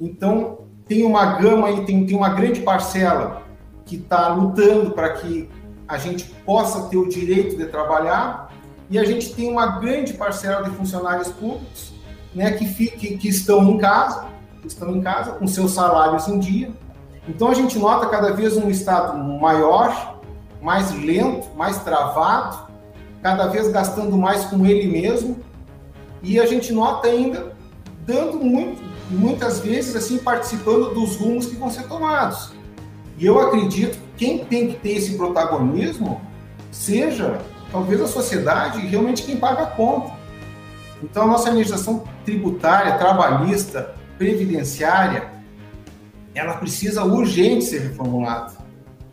Então, 0.00 0.66
tem 0.86 1.04
uma 1.04 1.38
gama 1.38 1.68
aí, 1.68 1.84
tem, 1.84 2.06
tem 2.06 2.16
uma 2.16 2.30
grande 2.30 2.60
parcela 2.60 3.42
que 3.84 3.96
está 3.96 4.28
lutando 4.28 4.92
para 4.92 5.10
que 5.14 5.48
a 5.86 5.96
gente 5.96 6.24
possa 6.44 6.88
ter 6.88 6.96
o 6.96 7.08
direito 7.08 7.56
de 7.56 7.66
trabalhar, 7.66 8.52
e 8.90 8.98
a 8.98 9.04
gente 9.04 9.34
tem 9.34 9.50
uma 9.50 9.78
grande 9.78 10.14
parcela 10.14 10.62
de 10.62 10.70
funcionários 10.70 11.28
públicos 11.28 11.92
né, 12.34 12.52
que, 12.52 12.66
que, 12.90 13.18
que 13.18 13.28
estão 13.28 13.62
em 13.70 13.78
casa, 13.78 14.26
estão 14.64 14.94
em 14.94 15.00
casa 15.00 15.32
com 15.32 15.46
seus 15.46 15.72
salários 15.72 16.28
em 16.28 16.38
dia. 16.38 16.70
Então 17.26 17.48
a 17.48 17.54
gente 17.54 17.78
nota 17.78 18.06
cada 18.06 18.32
vez 18.32 18.56
um 18.56 18.70
Estado 18.70 19.16
maior, 19.18 20.20
mais 20.62 20.92
lento, 20.92 21.54
mais 21.56 21.78
travado, 21.82 22.67
cada 23.22 23.46
vez 23.46 23.68
gastando 23.68 24.16
mais 24.16 24.44
com 24.44 24.64
ele 24.64 24.86
mesmo, 24.88 25.38
e 26.22 26.38
a 26.38 26.46
gente 26.46 26.72
nota 26.72 27.08
ainda 27.08 27.52
dando 28.06 28.38
muito, 28.38 28.82
muitas 29.10 29.60
vezes 29.60 29.94
assim 29.94 30.18
participando 30.18 30.94
dos 30.94 31.16
rumos 31.16 31.46
que 31.46 31.56
vão 31.56 31.70
ser 31.70 31.84
tomados. 31.84 32.52
E 33.16 33.26
eu 33.26 33.38
acredito 33.40 33.98
que 34.16 34.26
quem 34.26 34.44
tem 34.44 34.68
que 34.68 34.74
ter 34.74 34.92
esse 34.92 35.16
protagonismo 35.16 36.20
seja 36.70 37.40
talvez 37.70 38.00
a 38.00 38.06
sociedade 38.06 38.80
realmente 38.86 39.22
quem 39.22 39.36
paga 39.36 39.64
a 39.64 39.66
conta. 39.66 40.12
Então 41.02 41.24
a 41.24 41.26
nossa 41.26 41.50
legislação 41.50 42.04
tributária, 42.24 42.98
trabalhista, 42.98 43.94
previdenciária, 44.16 45.30
ela 46.34 46.54
precisa 46.54 47.04
urgente 47.04 47.64
ser 47.64 47.80
reformulada. 47.80 48.52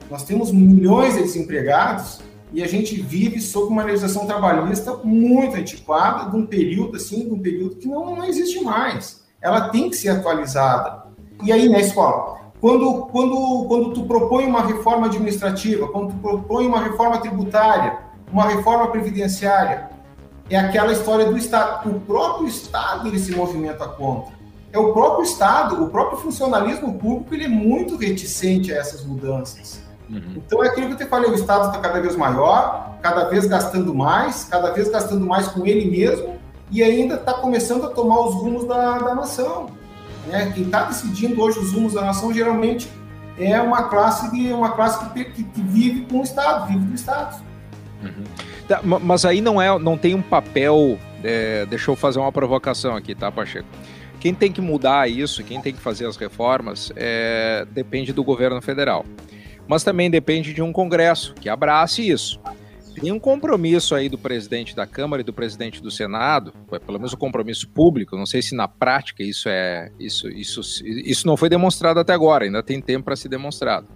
Nós 0.10 0.24
temos 0.24 0.52
milhões 0.52 1.16
de 1.16 1.24
desempregados 1.24 2.20
e 2.56 2.64
a 2.64 2.68
gente 2.68 2.96
vive 3.02 3.42
sob 3.42 3.68
uma 3.68 3.84
legislação 3.84 4.26
trabalhista 4.26 4.96
muito 5.04 5.58
antiquada, 5.58 6.32
de 6.32 6.38
um 6.38 6.46
período 6.46 6.96
assim, 6.96 7.28
de 7.28 7.34
um 7.34 7.40
período 7.40 7.76
que 7.76 7.86
não, 7.86 8.16
não 8.16 8.24
existe 8.24 8.64
mais. 8.64 9.26
Ela 9.42 9.68
tem 9.68 9.90
que 9.90 9.98
ser 9.98 10.08
atualizada. 10.08 11.04
E 11.44 11.52
aí, 11.52 11.68
na 11.68 11.80
escola, 11.80 12.40
quando, 12.62 13.08
quando, 13.08 13.66
quando 13.68 13.94
tu 13.94 14.06
propõe 14.06 14.46
uma 14.46 14.66
reforma 14.66 15.08
administrativa, 15.08 15.90
quando 15.90 16.14
tu 16.14 16.18
propõe 16.20 16.66
uma 16.66 16.80
reforma 16.80 17.18
tributária, 17.18 18.00
uma 18.32 18.46
reforma 18.46 18.88
previdenciária, 18.88 19.90
é 20.50 20.58
aquela 20.58 20.94
história 20.94 21.26
do 21.26 21.38
Estado. 21.38 21.90
O 21.90 22.00
próprio 22.00 22.48
Estado 22.48 23.10
ele 23.10 23.20
se 23.20 23.34
movimenta 23.34 23.86
contra. 23.86 24.34
É 24.72 24.80
o 24.80 24.94
próprio 24.94 25.26
Estado, 25.26 25.84
o 25.84 25.90
próprio 25.90 26.20
funcionalismo 26.20 26.98
público, 26.98 27.34
ele 27.34 27.44
é 27.44 27.50
muito 27.50 27.98
reticente 27.98 28.72
a 28.72 28.78
essas 28.78 29.04
mudanças. 29.04 29.85
Uhum. 30.10 30.36
Então 30.38 30.64
é 30.64 30.68
aquilo 30.68 30.88
que 30.88 30.94
eu 30.94 30.98
te 30.98 31.06
falei, 31.06 31.30
o 31.30 31.36
Estado 31.36 31.68
está 31.68 31.80
cada 31.80 32.00
vez 32.00 32.16
maior, 32.16 32.98
cada 33.02 33.26
vez 33.26 33.46
gastando 33.46 33.94
mais, 33.94 34.46
cada 34.46 34.72
vez 34.72 34.90
gastando 34.90 35.26
mais 35.26 35.48
com 35.48 35.66
ele 35.66 35.90
mesmo, 35.90 36.36
e 36.72 36.84
ainda 36.84 37.16
está 37.16 37.34
começando 37.34 37.86
a 37.86 37.90
tomar 37.90 38.20
os 38.22 38.36
rumos 38.36 38.66
da, 38.66 39.00
da 39.00 39.16
nação. 39.16 39.70
Né? 40.28 40.52
Quem 40.54 40.64
está 40.64 40.84
decidindo 40.84 41.40
hoje 41.42 41.60
os 41.60 41.72
rumos 41.72 41.94
da 41.94 42.02
nação 42.02 42.34
geralmente 42.34 42.90
é 43.38 43.60
uma 43.62 43.84
classe 43.84 44.32
de 44.32 44.52
uma 44.54 44.72
classe 44.72 45.08
que, 45.10 45.26
que, 45.26 45.44
que, 45.44 45.62
vive 45.62 46.02
com 46.06 46.20
o 46.20 46.24
Estado, 46.24 46.68
vive 46.68 46.86
do 46.86 46.96
Estado. 46.96 47.44
Uhum. 48.04 48.24
Tá, 48.68 48.82
mas 48.84 49.26
aí 49.26 49.42
não 49.42 49.62
é, 49.62 49.78
não 49.78 49.98
tem 49.98 50.16
um 50.16 50.22
papel. 50.22 50.98
É, 51.24 51.66
deixa 51.66 51.92
eu 51.92 51.96
fazer 51.96 52.20
uma 52.20 52.32
provocação 52.32 52.96
aqui, 52.96 53.14
tá, 53.14 53.32
Pacheco? 53.32 53.68
Quem 54.20 54.34
tem 54.34 54.52
que 54.52 54.62
mudar 54.62 55.10
isso, 55.10 55.44
quem 55.44 55.62
tem 55.62 55.74
que 55.74 55.80
fazer 55.80 56.08
as 56.08 56.18
reformas, 56.18 56.92
é, 56.96 57.66
depende 57.72 58.12
do 58.12 58.24
governo 58.24 58.62
federal. 58.62 59.06
Mas 59.68 59.84
também 59.84 60.10
depende 60.10 60.54
de 60.54 60.62
um 60.62 60.72
Congresso 60.72 61.34
que 61.36 61.50
abrace 61.50 62.08
isso. 62.08 62.40
Tem 63.00 63.12
um 63.12 63.20
compromisso 63.20 63.94
aí 63.94 64.08
do 64.08 64.18
presidente 64.18 64.74
da 64.74 64.88
Câmara 64.88 65.22
e 65.22 65.26
do 65.26 65.34
presidente 65.34 65.82
do 65.82 65.92
Senado, 65.92 66.54
pelo 66.86 66.98
menos 66.98 67.14
um 67.14 67.18
compromisso 67.18 67.68
público, 67.68 68.16
não 68.16 68.26
sei 68.26 68.42
se 68.42 68.56
na 68.56 68.70
prática 68.70 69.22
isso 69.22 69.50
é 69.50 69.92
isso 70.00 70.30
isso 70.30 70.62
isso 70.86 71.28
não 71.28 71.36
foi 71.36 71.50
demonstrado 71.50 72.00
até 72.00 72.14
agora, 72.14 72.46
ainda 72.46 72.64
tem 72.64 72.80
tempo 72.80 73.04
para 73.06 73.18
ser 73.18 73.28
demonstrado. 73.28 73.88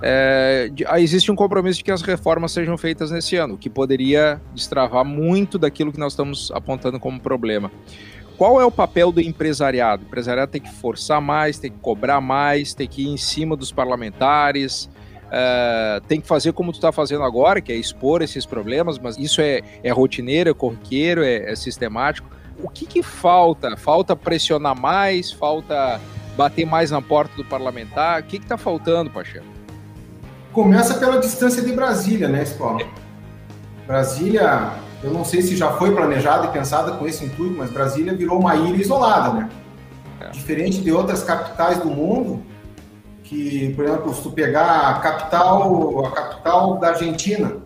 É, 0.00 0.70
existe 0.98 1.32
um 1.32 1.34
compromisso 1.34 1.78
de 1.78 1.84
que 1.84 1.90
as 1.90 2.02
reformas 2.02 2.52
sejam 2.52 2.76
feitas 2.78 3.10
nesse 3.10 3.34
ano, 3.36 3.54
o 3.54 3.58
que 3.58 3.68
poderia 3.68 4.40
destravar 4.54 5.04
muito 5.04 5.58
daquilo 5.58 5.90
que 5.90 5.98
nós 5.98 6.12
estamos 6.12 6.52
apontando 6.52 7.00
como 7.00 7.18
problema. 7.18 7.70
Qual 8.36 8.60
é 8.60 8.64
o 8.64 8.70
papel 8.70 9.10
do 9.10 9.20
empresariado? 9.20 10.04
O 10.04 10.06
empresariado 10.06 10.52
tem 10.52 10.60
que 10.60 10.70
forçar 10.70 11.20
mais, 11.20 11.58
tem 11.58 11.70
que 11.70 11.78
cobrar 11.78 12.20
mais, 12.20 12.74
tem 12.74 12.86
que 12.86 13.02
ir 13.02 13.08
em 13.08 13.16
cima 13.16 13.56
dos 13.56 13.72
parlamentares, 13.72 14.90
Uh, 15.26 16.00
tem 16.06 16.20
que 16.20 16.26
fazer 16.26 16.52
como 16.52 16.70
tu 16.70 16.76
está 16.76 16.92
fazendo 16.92 17.24
agora, 17.24 17.60
que 17.60 17.72
é 17.72 17.76
expor 17.76 18.22
esses 18.22 18.46
problemas, 18.46 18.98
mas 18.98 19.18
isso 19.18 19.40
é, 19.40 19.60
é 19.82 19.90
rotineiro, 19.90 20.50
é 20.50 20.54
corriqueiro, 20.54 21.24
é, 21.24 21.50
é 21.50 21.56
sistemático. 21.56 22.28
O 22.62 22.68
que, 22.68 22.86
que 22.86 23.02
falta? 23.02 23.76
Falta 23.76 24.14
pressionar 24.14 24.78
mais? 24.78 25.32
Falta 25.32 26.00
bater 26.36 26.64
mais 26.64 26.90
na 26.90 27.02
porta 27.02 27.34
do 27.36 27.44
parlamentar? 27.44 28.20
O 28.20 28.24
que 28.24 28.36
está 28.36 28.56
faltando, 28.56 29.10
Pacheco? 29.10 29.44
Começa 30.52 30.94
pela 30.94 31.18
distância 31.18 31.62
de 31.62 31.72
Brasília, 31.72 32.28
né, 32.28 32.42
Escola? 32.42 32.86
Brasília, 33.86 34.72
eu 35.02 35.12
não 35.12 35.24
sei 35.24 35.42
se 35.42 35.54
já 35.54 35.72
foi 35.72 35.94
planejada 35.94 36.46
e 36.46 36.50
pensada 36.50 36.92
com 36.92 37.06
esse 37.06 37.24
intuito, 37.24 37.54
mas 37.56 37.70
Brasília 37.70 38.14
virou 38.14 38.40
uma 38.40 38.56
ilha 38.56 38.80
isolada, 38.80 39.32
né? 39.32 39.50
É. 40.20 40.30
Diferente 40.30 40.80
de 40.80 40.90
outras 40.90 41.22
capitais 41.22 41.78
do 41.78 41.90
mundo, 41.90 42.42
que, 43.26 43.72
por 43.74 43.84
exemplo, 43.84 44.14
se 44.14 44.22
tu 44.22 44.30
pegar 44.30 44.88
a 44.88 45.00
capital, 45.00 46.06
a 46.06 46.10
capital 46.12 46.78
da 46.78 46.88
Argentina, 46.90 47.56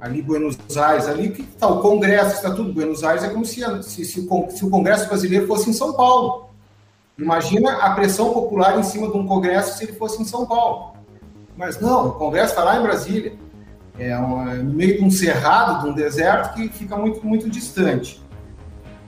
ali 0.00 0.20
Buenos 0.20 0.58
Aires, 0.76 1.08
ali 1.08 1.30
que 1.30 1.42
está 1.42 1.66
o 1.66 1.80
Congresso, 1.80 2.36
está 2.36 2.50
tudo. 2.50 2.72
Buenos 2.72 3.02
Aires 3.02 3.24
é 3.24 3.28
como 3.28 3.44
se, 3.44 3.62
se, 3.82 4.04
se, 4.04 4.20
o, 4.20 4.50
se 4.50 4.64
o 4.64 4.70
Congresso 4.70 5.08
brasileiro 5.08 5.46
fosse 5.46 5.70
em 5.70 5.72
São 5.72 5.94
Paulo. 5.94 6.50
Imagina 7.18 7.78
a 7.78 7.90
pressão 7.94 8.32
popular 8.32 8.78
em 8.78 8.82
cima 8.82 9.10
de 9.10 9.16
um 9.16 9.26
Congresso 9.26 9.78
se 9.78 9.84
ele 9.84 9.94
fosse 9.94 10.20
em 10.20 10.24
São 10.26 10.46
Paulo. 10.46 10.92
Mas 11.56 11.80
não, 11.80 12.08
o 12.08 12.12
Congresso 12.12 12.50
está 12.50 12.62
lá 12.62 12.78
em 12.78 12.82
Brasília. 12.82 13.32
É, 13.98 14.10
é 14.10 14.18
no 14.18 14.74
meio 14.74 14.98
de 14.98 15.04
um 15.04 15.10
cerrado, 15.10 15.82
de 15.82 15.88
um 15.88 15.94
deserto 15.94 16.54
que 16.54 16.68
fica 16.68 16.96
muito, 16.96 17.26
muito 17.26 17.48
distante. 17.48 18.22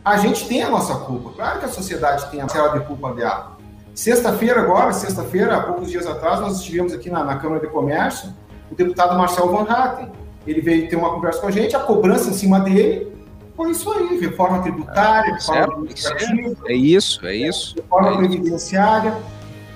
A 0.02 0.16
gente 0.16 0.48
tem 0.48 0.62
a 0.62 0.70
nossa 0.70 0.94
culpa. 0.94 1.30
Claro 1.36 1.58
que 1.58 1.66
a 1.66 1.68
sociedade 1.68 2.28
tem 2.30 2.40
a 2.40 2.48
cela 2.48 2.76
de 2.76 2.84
culpa 2.86 3.12
dela. 3.12 3.59
Sexta-feira, 4.00 4.62
agora, 4.62 4.94
sexta-feira, 4.94 5.54
há 5.54 5.60
poucos 5.60 5.90
dias 5.90 6.06
atrás, 6.06 6.40
nós 6.40 6.56
estivemos 6.56 6.90
aqui 6.94 7.10
na, 7.10 7.22
na, 7.22 7.36
Câmara 7.36 7.60
de 7.60 7.66
Comércio, 7.66 8.34
o 8.72 8.74
deputado 8.74 9.14
Marcel 9.18 9.52
Van 9.52 9.70
Hatten. 9.70 10.10
Ele 10.46 10.62
veio 10.62 10.88
ter 10.88 10.96
uma 10.96 11.12
conversa 11.12 11.38
com 11.38 11.48
a 11.48 11.50
gente, 11.50 11.76
a 11.76 11.80
cobrança 11.80 12.30
em 12.30 12.32
cima 12.32 12.60
dele 12.60 13.12
foi 13.54 13.72
isso 13.72 13.92
aí, 13.92 14.18
reforma 14.18 14.62
tributária, 14.62 15.34
reforma 15.34 15.64
administrativa. 15.74 16.56
É 16.66 16.72
isso, 16.72 17.26
é 17.26 17.36
isso. 17.36 17.74
Reforma 17.76 18.14
é 18.14 18.16
previdenciária. 18.16 19.14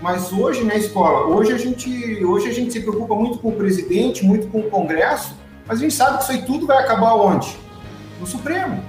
Mas 0.00 0.32
hoje 0.32 0.64
na 0.64 0.74
escola, 0.74 1.26
hoje 1.26 1.52
a 1.52 1.58
gente, 1.58 2.24
hoje 2.24 2.48
a 2.48 2.52
gente 2.54 2.72
se 2.72 2.80
preocupa 2.80 3.14
muito 3.14 3.36
com 3.40 3.50
o 3.50 3.52
presidente, 3.52 4.24
muito 4.24 4.46
com 4.46 4.60
o 4.60 4.70
Congresso, 4.70 5.36
mas 5.66 5.80
a 5.80 5.82
gente 5.82 5.92
sabe 5.92 6.16
que 6.16 6.22
isso 6.22 6.32
aí 6.32 6.42
tudo 6.46 6.66
vai 6.66 6.78
acabar 6.78 7.12
onde? 7.12 7.54
No 8.18 8.26
Supremo. 8.26 8.82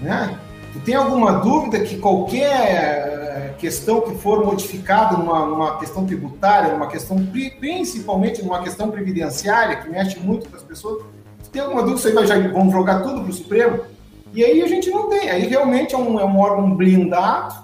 Né? 0.00 0.38
Tu 0.72 0.78
tem 0.78 0.94
alguma 0.94 1.32
dúvida 1.32 1.80
que 1.80 1.98
qualquer 1.98 3.20
questão 3.48 4.00
que 4.00 4.14
for 4.16 4.44
modificada 4.44 5.16
numa, 5.16 5.46
numa 5.46 5.78
questão 5.78 6.06
tributária, 6.06 6.72
numa 6.72 6.86
questão 6.86 7.16
principalmente 7.58 8.42
numa 8.42 8.62
questão 8.62 8.90
previdenciária 8.90 9.76
que 9.76 9.88
mexe 9.88 10.18
muito 10.18 10.48
com 10.48 10.56
as 10.56 10.62
pessoas, 10.62 11.02
tu 11.42 11.50
tem 11.50 11.62
alguma 11.62 11.82
dúvida 11.82 12.12
vai 12.12 12.26
já 12.26 12.38
vão 12.48 12.70
jogar 12.70 13.00
tudo 13.00 13.20
para 13.22 13.30
o 13.30 13.32
Supremo? 13.32 13.80
E 14.32 14.44
aí 14.44 14.62
a 14.62 14.66
gente 14.66 14.90
não 14.90 15.08
tem. 15.08 15.28
Aí 15.28 15.46
realmente 15.46 15.94
é 15.94 15.98
um, 15.98 16.20
é 16.20 16.24
um 16.24 16.38
órgão 16.38 16.74
blindado, 16.76 17.54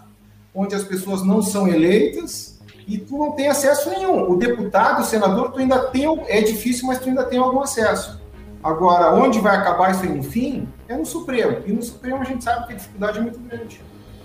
onde 0.54 0.75
as 0.75 0.83
pessoas 0.83 1.25
não 1.25 1.42
são 1.42 1.68
eleitas 1.68 2.59
e 2.87 2.99
tu 2.99 3.16
não 3.18 3.33
tem 3.33 3.49
acesso 3.49 3.90
nenhum. 3.90 4.30
O 4.30 4.37
deputado, 4.37 5.02
o 5.02 5.04
senador, 5.04 5.52
tu 5.52 5.59
ainda 5.59 5.78
tem, 5.78 6.06
é 6.28 6.40
difícil, 6.40 6.87
mas 6.87 6.99
tu 6.99 7.09
ainda 7.09 7.25
tem 7.25 7.38
algum 7.38 7.61
acesso. 7.61 8.21
Agora, 8.62 9.14
onde 9.14 9.38
vai 9.38 9.56
acabar 9.56 9.92
isso 9.92 10.02
aí 10.02 10.09
no 10.09 10.23
fim 10.23 10.68
é 10.88 10.97
no 10.97 11.06
Supremo. 11.06 11.59
E 11.66 11.73
no 11.73 11.83
Supremo 11.83 12.16
a 12.16 12.25
gente 12.25 12.42
sabe 12.42 12.66
que 12.66 12.73
a 12.73 12.76
dificuldade 12.76 13.18
é 13.18 13.21
muito 13.21 13.38
grande. 13.38 13.80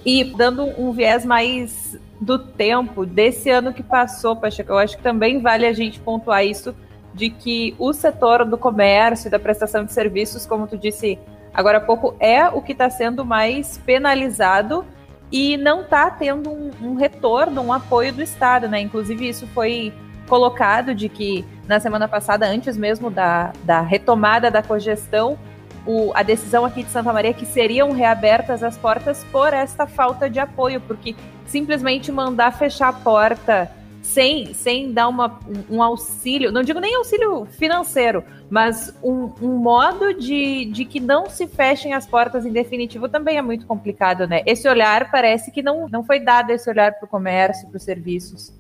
E 0.06 0.24
dando 0.24 0.64
um 0.80 0.92
viés 0.92 1.26
mais 1.26 1.98
do 2.20 2.38
tempo, 2.38 3.06
desse 3.06 3.50
ano 3.50 3.74
que 3.74 3.84
passou, 3.84 4.36
Pacheco, 4.36 4.72
eu 4.72 4.78
acho 4.78 4.98
que 4.98 5.04
também 5.04 5.40
vale 5.40 5.66
a 5.66 5.74
gente 5.74 6.00
pontuar 6.00 6.46
isso, 6.46 6.76
de 7.14 7.30
que 7.30 7.76
o 7.78 7.92
setor 7.94 8.46
do 8.46 8.58
comércio 8.58 9.28
e 9.28 9.32
da 9.32 9.40
prestação 9.40 9.84
de 9.84 9.92
serviços, 9.92 10.46
como 10.46 10.68
tu 10.68 10.78
disse 10.78 11.20
agora 11.54 11.80
há 11.80 11.82
pouco, 11.82 12.16
é 12.20 12.48
o 12.48 12.62
que 12.62 12.72
está 12.72 12.90
sendo 12.90 13.26
mais 13.26 13.78
penalizado 13.80 14.86
e 15.32 15.58
não 15.58 15.82
está 15.82 16.10
tendo 16.10 16.50
um, 16.50 16.72
um 16.82 16.96
retorno, 16.96 17.62
um 17.62 17.74
apoio 17.74 18.14
do 18.14 18.22
Estado, 18.22 18.68
né? 18.68 18.80
Inclusive, 18.80 19.28
isso 19.28 19.48
foi 19.48 19.94
colocado 20.28 20.94
de 20.94 21.10
que 21.10 21.46
na 21.68 21.80
semana 21.80 22.08
passada, 22.08 22.48
antes 22.48 22.78
mesmo 22.78 23.10
da, 23.10 23.52
da 23.64 23.82
retomada 23.82 24.52
da 24.52 24.62
cogestão, 24.62 25.38
o, 25.86 26.12
a 26.14 26.24
decisão 26.24 26.66
aqui 26.66 26.84
de 26.84 26.90
Santa 26.90 27.12
Maria 27.12 27.34
que 27.34 27.46
seriam 27.46 27.92
reabertas 27.92 28.64
as 28.64 28.78
portas 28.78 29.24
por 29.32 29.54
esta 29.54 29.88
falta 29.88 30.30
de 30.30 30.40
apoio, 30.40 30.82
porque 30.82 31.16
simplesmente 31.46 32.12
mandar 32.12 32.52
fechar 32.52 32.90
a 32.90 32.94
porta 32.94 33.72
sem, 34.02 34.54
sem 34.54 34.92
dar 34.92 35.08
uma, 35.08 35.40
um, 35.48 35.78
um 35.78 35.84
auxílio, 35.84 36.52
não 36.52 36.64
digo 36.64 36.80
nem 36.80 36.96
auxílio 36.96 37.46
financeiro, 37.46 38.24
mas 38.50 38.94
um, 39.04 39.32
um, 39.42 39.58
modo 39.58 40.14
de, 40.14 40.66
de 40.66 40.86
que 40.86 41.00
não 41.00 41.30
se 41.30 41.48
fechem 41.48 41.94
as 41.94 42.06
portas 42.06 42.46
em 42.46 42.52
definitivo 42.52 43.08
também 43.08 43.38
é 43.38 43.42
muito 43.42 43.66
complicado, 43.66 44.28
né? 44.28 44.42
Esse 44.46 44.68
olhar 44.68 45.12
parece 45.12 45.52
que 45.52 45.62
não, 45.62 45.88
não 45.88 46.04
foi 46.04 46.20
dado 46.20 46.50
esse 46.50 46.70
olhar 46.70 46.94
para 46.94 47.06
o 47.06 47.08
comércio, 47.08 47.70
para 47.70 47.78
os 47.78 47.84
serviços. 47.84 48.52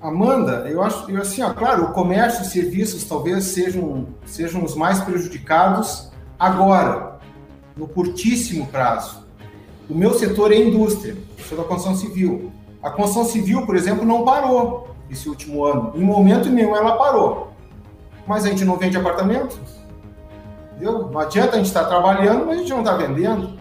Amanda, 0.00 0.68
eu 0.68 0.80
acho, 0.80 1.10
eu, 1.10 1.20
assim, 1.20 1.42
ó, 1.42 1.52
claro, 1.52 1.86
o 1.86 1.92
comércio 1.92 2.42
e 2.42 2.46
serviços 2.46 3.02
talvez 3.02 3.42
sejam, 3.46 4.06
sejam 4.24 4.62
os 4.62 4.76
mais 4.76 5.00
prejudicados 5.00 6.12
agora, 6.38 7.18
no 7.76 7.88
curtíssimo 7.88 8.68
prazo. 8.68 9.26
O 9.90 9.94
meu 9.94 10.14
setor 10.14 10.52
é 10.52 10.56
indústria, 10.56 11.16
sou 11.48 11.58
da 11.58 11.64
construção 11.64 11.96
civil. 11.96 12.52
A 12.80 12.90
construção 12.90 13.24
civil, 13.24 13.66
por 13.66 13.74
exemplo, 13.74 14.04
não 14.04 14.24
parou 14.24 14.94
esse 15.10 15.28
último 15.28 15.64
ano. 15.64 15.92
Em 15.96 16.00
momento 16.00 16.48
nenhum 16.48 16.76
ela 16.76 16.96
parou. 16.96 17.52
Mas 18.24 18.44
a 18.44 18.50
gente 18.50 18.64
não 18.64 18.76
vende 18.76 18.96
apartamento. 18.96 19.58
Entendeu? 20.72 21.08
Não 21.10 21.18
adianta 21.18 21.54
a 21.54 21.56
gente 21.56 21.66
estar 21.66 21.86
trabalhando, 21.86 22.46
mas 22.46 22.56
a 22.56 22.58
gente 22.60 22.70
não 22.70 22.80
está 22.80 22.96
vendendo. 22.96 23.58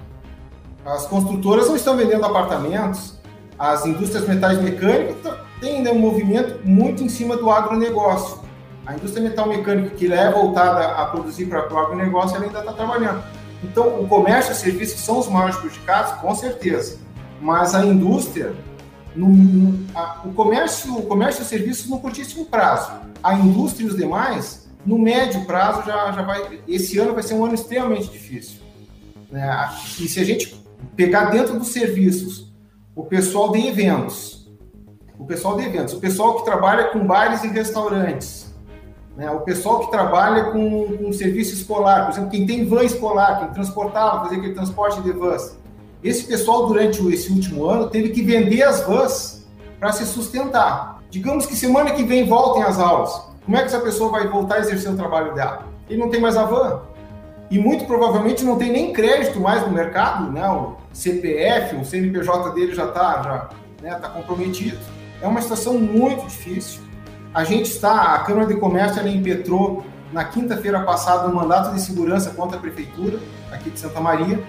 As 0.86 1.08
construtoras 1.08 1.68
não 1.68 1.76
estão 1.76 1.98
vendendo 1.98 2.26
apartamentos. 2.26 3.18
As 3.58 3.88
indústrias 3.88 4.28
metais 4.28 4.62
mecânicas 4.62 5.47
tem 5.60 5.78
ainda 5.78 5.92
um 5.92 6.00
movimento 6.00 6.60
muito 6.64 7.04
em 7.04 7.10
cima 7.10 7.36
do 7.36 7.50
agronegócio. 7.50 8.40
A 8.86 8.94
indústria 8.94 9.24
metal 9.24 9.48
mecânica, 9.48 9.90
que 9.96 10.12
é 10.12 10.32
voltada 10.32 10.86
a 10.86 11.06
produzir 11.06 11.48
para 11.48 11.72
o 11.74 11.78
agronegócio, 11.78 12.38
ela 12.38 12.46
ainda 12.46 12.60
está 12.60 12.74
trabalhando. 12.74 13.24
Então, 13.64 14.00
o 14.02 14.08
comércio 14.08 14.52
e 14.52 14.56
serviços 14.56 15.02
são 15.02 15.20
os 15.20 15.28
maiores 15.28 15.58
prejudicados, 15.58 16.14
com 16.22 16.34
certeza. 16.36 17.00
Mas 17.42 17.76
a 17.76 17.86
indústria, 17.86 18.54
no, 19.16 19.78
a, 19.94 20.22
o, 20.26 20.34
comércio, 20.34 20.96
o 20.96 21.04
comércio 21.04 21.42
e 21.42 21.46
serviços 21.46 21.90
no 21.90 22.00
curtíssimo 22.00 22.46
prazo. 22.46 22.92
A 23.22 23.34
indústria 23.34 23.86
e 23.86 23.90
os 23.90 23.98
demais, 23.98 24.70
no 24.86 24.98
médio 24.98 25.44
prazo, 25.46 25.84
já, 25.86 26.12
já 26.12 26.22
vai. 26.22 26.60
Esse 26.68 26.98
ano 26.98 27.14
vai 27.14 27.24
ser 27.24 27.34
um 27.34 27.44
ano 27.44 27.56
extremamente 27.56 28.10
difícil. 28.10 28.62
Né? 29.30 29.70
E 30.00 30.08
se 30.08 30.20
a 30.20 30.24
gente 30.24 30.64
pegar 30.96 31.26
dentro 31.26 31.58
dos 31.58 31.70
serviços 31.70 32.54
o 32.96 33.04
pessoal 33.04 33.52
de 33.52 33.68
eventos, 33.68 34.37
o 35.18 35.26
pessoal 35.26 35.58
de 35.58 35.66
eventos, 35.66 35.94
o 35.94 36.00
pessoal 36.00 36.36
que 36.36 36.46
trabalha 36.46 36.86
com 36.86 37.06
bares 37.06 37.44
e 37.44 37.48
restaurantes, 37.48 38.54
né? 39.16 39.32
o 39.32 39.42
pessoal 39.42 39.80
que 39.80 39.92
trabalha 39.92 40.52
com, 40.52 40.98
com 40.98 41.12
serviço 41.12 41.54
escolar, 41.54 42.06
por 42.06 42.12
exemplo, 42.14 42.30
quem 42.30 42.46
tem 42.46 42.66
van 42.66 42.84
escolar, 42.84 43.40
quem 43.40 43.50
transportava, 43.50 44.24
fazer 44.24 44.36
aquele 44.36 44.54
transporte 44.54 45.02
de 45.02 45.12
vans. 45.12 45.58
Esse 46.04 46.26
pessoal, 46.26 46.68
durante 46.68 47.06
esse 47.12 47.32
último 47.32 47.66
ano, 47.66 47.90
teve 47.90 48.10
que 48.10 48.22
vender 48.22 48.62
as 48.62 48.82
vans 48.82 49.48
para 49.80 49.92
se 49.92 50.06
sustentar. 50.06 51.02
Digamos 51.10 51.46
que 51.46 51.56
semana 51.56 51.92
que 51.92 52.04
vem 52.04 52.28
voltem 52.28 52.64
as 52.64 52.80
aulas. 52.80 53.28
Como 53.44 53.58
é 53.58 53.62
que 53.62 53.68
essa 53.68 53.80
pessoa 53.80 54.12
vai 54.12 54.28
voltar 54.28 54.56
a 54.56 54.60
exercer 54.60 54.92
o 54.92 54.96
trabalho 54.96 55.34
dela? 55.34 55.66
Ele 55.90 56.00
não 56.00 56.10
tem 56.10 56.22
mais 56.22 56.38
a 56.38 56.44
van. 56.44 56.82
E 57.50 57.58
muito 57.58 57.86
provavelmente 57.86 58.44
não 58.44 58.58
tem 58.58 58.72
nem 58.72 58.92
crédito 58.92 59.40
mais 59.40 59.66
no 59.66 59.72
mercado, 59.72 60.30
né? 60.32 60.48
O 60.50 60.76
CPF, 60.92 61.78
o 61.78 61.86
CNPJ 61.86 62.52
dele 62.54 62.76
já 62.76 62.86
está 62.86 63.24
já, 63.24 63.50
né, 63.82 63.96
tá 63.96 64.10
comprometido. 64.10 64.78
É 65.22 65.28
uma 65.28 65.42
situação 65.42 65.78
muito 65.78 66.26
difícil. 66.28 66.82
A 67.34 67.44
gente 67.44 67.70
está, 67.70 68.16
a 68.16 68.20
Câmara 68.20 68.48
de 68.48 68.56
Comércio 68.56 69.00
ela 69.00 69.10
impetrou 69.10 69.84
na 70.12 70.24
quinta-feira 70.24 70.82
passada 70.82 71.28
um 71.28 71.36
mandato 71.36 71.74
de 71.74 71.82
segurança 71.82 72.32
contra 72.32 72.58
a 72.58 72.60
prefeitura 72.60 73.20
aqui 73.52 73.70
de 73.70 73.80
Santa 73.80 74.00
Maria, 74.00 74.42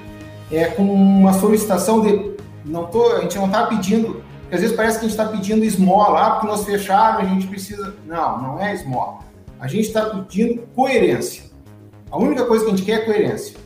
é, 0.50 0.66
com 0.66 0.82
uma 0.82 1.32
solicitação 1.32 2.00
de. 2.00 2.36
Não 2.64 2.86
tô, 2.86 3.12
a 3.12 3.20
gente 3.20 3.36
não 3.36 3.46
está 3.46 3.66
pedindo, 3.66 4.22
porque 4.40 4.54
às 4.54 4.60
vezes 4.60 4.76
parece 4.76 4.98
que 4.98 5.06
a 5.06 5.08
gente 5.08 5.18
está 5.18 5.30
pedindo 5.30 5.64
esmola, 5.64 6.26
ah, 6.26 6.30
porque 6.32 6.46
nós 6.46 6.64
fecharam, 6.64 7.20
a 7.20 7.24
gente 7.24 7.46
precisa. 7.46 7.94
Não, 8.06 8.40
não 8.40 8.60
é 8.60 8.74
esmola. 8.74 9.18
A 9.60 9.66
gente 9.66 9.86
está 9.86 10.06
pedindo 10.06 10.62
coerência. 10.74 11.44
A 12.10 12.16
única 12.16 12.44
coisa 12.46 12.64
que 12.64 12.70
a 12.70 12.76
gente 12.76 12.86
quer 12.86 13.02
é 13.02 13.04
coerência. 13.04 13.56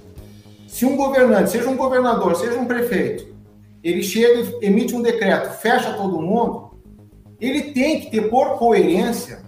Se 0.66 0.86
um 0.86 0.96
governante, 0.96 1.50
seja 1.50 1.68
um 1.68 1.76
governador, 1.76 2.34
seja 2.34 2.58
um 2.58 2.64
prefeito, 2.64 3.32
ele 3.84 4.02
chega 4.02 4.40
e 4.40 4.66
emite 4.66 4.94
um 4.94 5.02
decreto, 5.02 5.50
fecha 5.58 5.92
todo 5.92 6.20
mundo, 6.20 6.71
ele 7.42 7.72
tem 7.72 8.00
que 8.00 8.10
ter, 8.10 8.30
por 8.30 8.56
coerência, 8.56 9.40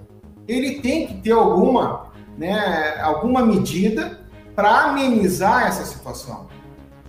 ele 0.48 0.80
tem 0.80 1.06
que 1.06 1.14
ter 1.14 1.30
alguma, 1.30 2.12
né, 2.36 3.00
alguma 3.00 3.46
medida 3.46 4.20
para 4.56 4.86
amenizar 4.86 5.68
essa 5.68 5.84
situação. 5.84 6.48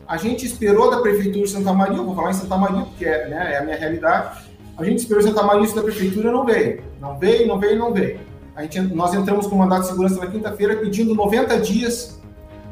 A 0.08 0.16
gente 0.18 0.46
esperou 0.46 0.92
da 0.92 1.02
Prefeitura 1.02 1.44
de 1.44 1.50
Santa 1.50 1.74
Maria, 1.74 1.98
vou 1.98 2.16
falar 2.16 2.30
em 2.30 2.36
Santa 2.36 2.56
Maria, 2.56 2.84
porque 2.84 3.04
é, 3.04 3.28
né, 3.28 3.54
é 3.54 3.58
a 3.58 3.64
minha 3.64 3.76
realidade, 3.76 4.46
a 4.78 4.84
gente 4.84 5.00
esperou 5.00 5.24
Santa 5.24 5.42
Maria, 5.42 5.64
isso 5.64 5.76
da 5.76 5.82
Prefeitura 5.82 6.32
não 6.32 6.46
veio. 6.46 6.84
Não 7.02 7.18
veio, 7.18 7.48
não 7.48 7.60
veio, 7.60 7.80
não 7.80 7.92
veio. 7.92 8.20
A 8.56 8.62
gente, 8.62 8.80
nós 8.82 9.12
entramos 9.16 9.48
com 9.48 9.56
o 9.56 9.60
mandato 9.60 9.82
de 9.82 9.88
segurança 9.88 10.20
na 10.20 10.28
quinta-feira 10.28 10.76
pedindo 10.76 11.16
90 11.16 11.60
dias, 11.62 12.22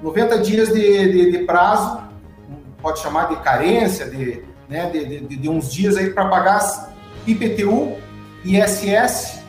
90 0.04 0.38
dias 0.40 0.70
de, 0.70 1.12
de, 1.12 1.32
de, 1.32 1.38
prazo, 1.40 2.00
pode 2.80 3.00
chamar 3.00 3.30
de 3.30 3.38
carência, 3.38 4.08
de, 4.08 4.44
né, 4.70 4.90
de, 4.92 5.36
de 5.36 5.50
uns 5.50 5.74
dias 5.74 5.98
aí 5.98 6.12
para 6.12 6.28
pagar 6.30 6.94
IPTU, 7.26 8.03
ISS 8.46 9.42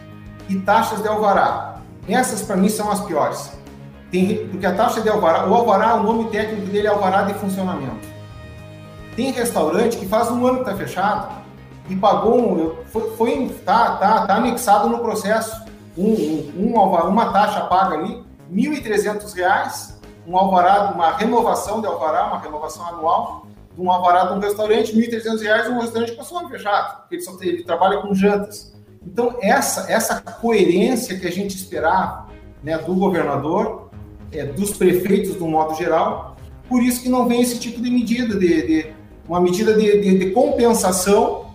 e 0.49 0.57
taxas 0.57 1.03
de 1.03 1.09
alvará. 1.09 1.77
Essas, 2.09 2.43
para 2.43 2.57
mim, 2.57 2.69
são 2.69 2.91
as 2.91 3.01
piores. 3.01 3.53
Tem, 4.11 4.47
porque 4.49 4.65
a 4.67 4.75
taxa 4.75 5.01
de 5.01 5.09
alvará, 5.09 5.49
o 5.49 5.55
alvará, 5.55 5.97
o 5.97 6.03
nome 6.03 6.31
técnico 6.31 6.67
dele 6.67 6.87
é 6.87 6.91
alvará 6.91 7.23
de 7.23 7.35
funcionamento. 7.35 8.07
Tem 9.17 9.33
restaurante 9.33 9.97
que 9.97 10.07
faz 10.07 10.31
um 10.31 10.47
ano 10.47 10.57
que 10.57 10.71
está 10.71 10.77
fechado 10.77 11.35
e 11.89 11.97
pagou 11.97 12.39
um, 12.39 12.77
foi, 12.87 13.11
foi 13.17 13.49
tá, 13.65 13.97
tá, 13.97 14.27
tá 14.27 14.37
anexado 14.37 14.89
no 14.89 14.99
processo 14.99 15.65
um, 15.97 16.13
um, 16.13 16.75
um 16.75 17.09
uma 17.09 17.33
taxa 17.33 17.63
paga 17.63 17.97
ali, 17.97 18.25
R$ 18.51 18.81
1.300, 18.81 19.95
um 20.27 20.37
alvará, 20.37 20.93
uma 20.95 21.13
renovação 21.13 21.81
de 21.81 21.87
alvará, 21.87 22.27
uma 22.27 22.39
renovação 22.39 22.87
anual, 22.87 23.47
de 23.75 23.81
um 23.81 23.91
alvará 23.91 24.25
de 24.27 24.35
um 24.35 24.39
restaurante, 24.39 24.93
R$ 24.93 25.09
1.300, 25.09 25.69
um 25.71 25.81
restaurante 25.81 26.13
passou 26.13 26.39
ano 26.39 26.49
fechado, 26.49 27.01
porque 27.01 27.17
ele, 27.17 27.23
só, 27.23 27.37
ele 27.41 27.65
trabalha 27.65 27.99
com 27.99 28.15
jantas. 28.15 28.75
Então, 29.07 29.37
essa, 29.41 29.91
essa 29.91 30.21
coerência 30.21 31.19
que 31.19 31.27
a 31.27 31.31
gente 31.31 31.55
esperava 31.55 32.27
né, 32.63 32.79
do 32.79 32.95
governador, 32.95 33.91
é, 34.33 34.45
dos 34.45 34.77
prefeitos, 34.77 35.37
do 35.37 35.47
modo 35.47 35.75
geral, 35.75 36.37
por 36.69 36.83
isso 36.83 37.03
que 37.03 37.09
não 37.09 37.29
vem 37.29 37.43
esse 37.43 37.59
tipo 37.59 37.81
de 37.81 37.91
medida, 37.91 38.39
de, 38.39 38.67
de 38.67 38.87
uma 39.29 39.41
medida 39.41 39.75
de, 39.75 40.01
de, 40.01 40.19
de 40.19 40.31
compensação 40.31 41.47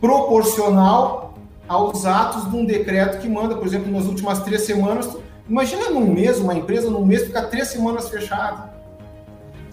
proporcional 0.00 1.34
aos 1.68 2.04
atos 2.04 2.50
de 2.50 2.56
um 2.56 2.64
decreto 2.64 3.18
que 3.18 3.28
manda, 3.28 3.56
por 3.56 3.66
exemplo, 3.66 3.90
nas 3.90 4.04
últimas 4.04 4.40
três 4.40 4.62
semanas. 4.62 5.16
Imagina 5.48 5.90
num 5.90 6.12
mês, 6.12 6.38
uma 6.38 6.54
empresa 6.54 6.90
num 6.90 7.04
mês 7.04 7.24
ficar 7.24 7.42
três 7.44 7.68
semanas 7.68 8.08
fechada. 8.08 8.74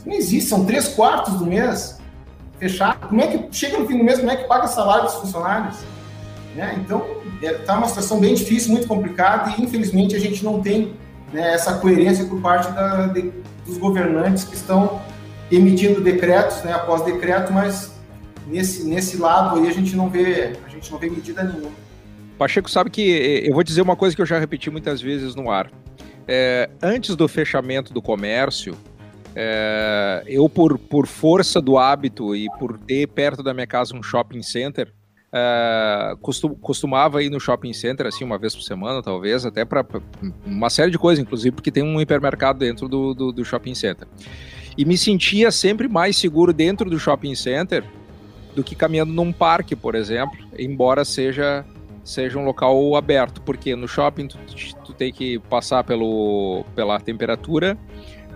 Não 0.05 0.13
existe, 0.13 0.49
são 0.49 0.65
três 0.65 0.87
quartos 0.89 1.35
do 1.35 1.45
mês 1.45 1.99
fechado. 2.59 3.07
Como 3.07 3.21
é 3.21 3.27
que 3.27 3.55
chega 3.55 3.79
no 3.79 3.87
fim 3.87 3.97
do 3.97 4.03
mês, 4.03 4.19
como 4.19 4.31
é 4.31 4.35
que 4.35 4.47
paga 4.47 4.67
salário 4.67 5.05
dos 5.05 5.15
funcionários? 5.15 5.77
Né? 6.55 6.79
Então, 6.79 7.05
está 7.41 7.47
é, 7.47 7.53
tá 7.53 7.77
uma 7.77 7.87
situação 7.87 8.19
bem 8.19 8.35
difícil, 8.35 8.71
muito 8.71 8.87
complicada, 8.87 9.53
e 9.57 9.63
infelizmente 9.63 10.15
a 10.15 10.19
gente 10.19 10.43
não 10.43 10.61
tem 10.61 10.93
né, 11.31 11.53
essa 11.53 11.73
coerência 11.79 12.25
por 12.25 12.39
parte 12.41 12.71
da, 12.71 13.07
de, 13.07 13.31
dos 13.65 13.77
governantes 13.77 14.43
que 14.43 14.55
estão 14.55 15.01
emitindo 15.51 16.01
decretos, 16.01 16.63
né, 16.63 16.73
após 16.73 17.01
decreto, 17.03 17.51
mas 17.51 17.93
nesse, 18.47 18.87
nesse 18.87 19.17
lado 19.17 19.59
aí 19.59 19.67
a 19.67 19.71
gente 19.71 19.95
não 19.95 20.09
vê 20.09 20.53
a 20.65 20.69
gente 20.69 20.91
não 20.91 20.99
vê 20.99 21.09
medida 21.09 21.43
nenhuma. 21.43 21.71
Pacheco 22.37 22.69
sabe 22.69 22.89
que 22.89 23.11
eh, 23.11 23.49
eu 23.49 23.53
vou 23.53 23.63
dizer 23.63 23.81
uma 23.81 23.95
coisa 23.95 24.15
que 24.15 24.21
eu 24.21 24.25
já 24.25 24.39
repeti 24.39 24.69
muitas 24.69 25.01
vezes 25.01 25.35
no 25.35 25.49
ar. 25.49 25.71
É, 26.27 26.69
antes 26.81 27.15
do 27.15 27.27
fechamento 27.27 27.93
do 27.93 28.01
comércio, 28.01 28.75
é, 29.35 30.23
eu 30.27 30.47
por, 30.47 30.77
por 30.77 31.07
força 31.07 31.61
do 31.61 31.77
hábito 31.77 32.35
e 32.35 32.47
por 32.59 32.77
ter 32.77 33.07
perto 33.07 33.43
da 33.43 33.53
minha 33.53 33.67
casa 33.67 33.95
um 33.95 34.03
shopping 34.03 34.41
center, 34.41 34.91
Uh, 35.33 36.15
costum, 36.17 36.53
costumava 36.53 37.23
ir 37.23 37.29
no 37.31 37.39
shopping 37.39 37.73
center 37.73 38.05
assim 38.05 38.23
uma 38.23 38.37
vez 38.37 38.55
por 38.55 38.61
semana, 38.61 39.01
talvez, 39.01 39.43
até 39.47 39.65
para 39.65 39.83
uma 40.45 40.69
série 40.69 40.91
de 40.91 40.99
coisas, 40.99 41.23
inclusive 41.23 41.55
porque 41.55 41.71
tem 41.71 41.81
um 41.81 41.99
hipermercado 41.99 42.59
dentro 42.59 42.87
do, 42.87 43.15
do, 43.15 43.31
do, 43.31 43.43
shopping 43.43 43.73
center. 43.73 44.07
E 44.77 44.85
me 44.85 44.95
sentia 44.95 45.49
sempre 45.49 45.87
mais 45.87 46.17
seguro 46.17 46.53
dentro 46.53 46.87
do 46.87 46.99
shopping 46.99 47.33
center 47.33 47.83
do 48.55 48.63
que 48.63 48.75
caminhando 48.75 49.11
num 49.11 49.33
parque, 49.33 49.75
por 49.75 49.95
exemplo, 49.95 50.37
embora 50.55 51.03
seja 51.03 51.65
seja 52.03 52.37
um 52.37 52.45
local 52.45 52.95
aberto, 52.95 53.41
porque 53.41 53.75
no 53.75 53.87
shopping 53.87 54.27
tu, 54.27 54.37
tu 54.85 54.93
tem 54.93 55.11
que 55.11 55.39
passar 55.39 55.83
pelo, 55.83 56.63
pela 56.75 56.99
temperatura, 56.99 57.75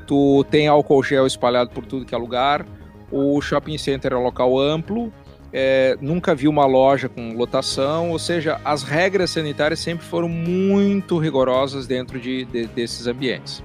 tu 0.07 0.43
tem 0.45 0.67
álcool 0.67 1.03
gel 1.03 1.27
espalhado 1.27 1.69
por 1.69 1.85
tudo 1.85 2.05
que 2.05 2.15
é 2.15 2.17
lugar, 2.17 2.65
o 3.11 3.39
shopping 3.41 3.77
center 3.77 4.13
é 4.13 4.15
um 4.15 4.23
local 4.23 4.57
amplo, 4.57 5.13
é, 5.53 5.97
nunca 6.01 6.35
vi 6.35 6.47
uma 6.47 6.65
loja 6.65 7.07
com 7.07 7.33
lotação, 7.33 8.11
ou 8.11 8.19
seja, 8.19 8.59
as 8.65 8.83
regras 8.83 9.31
sanitárias 9.31 9.79
sempre 9.79 10.05
foram 10.05 10.27
muito 10.27 11.17
rigorosas 11.17 11.87
dentro 11.87 12.19
de, 12.19 12.45
de 12.45 12.67
desses 12.67 13.07
ambientes. 13.07 13.59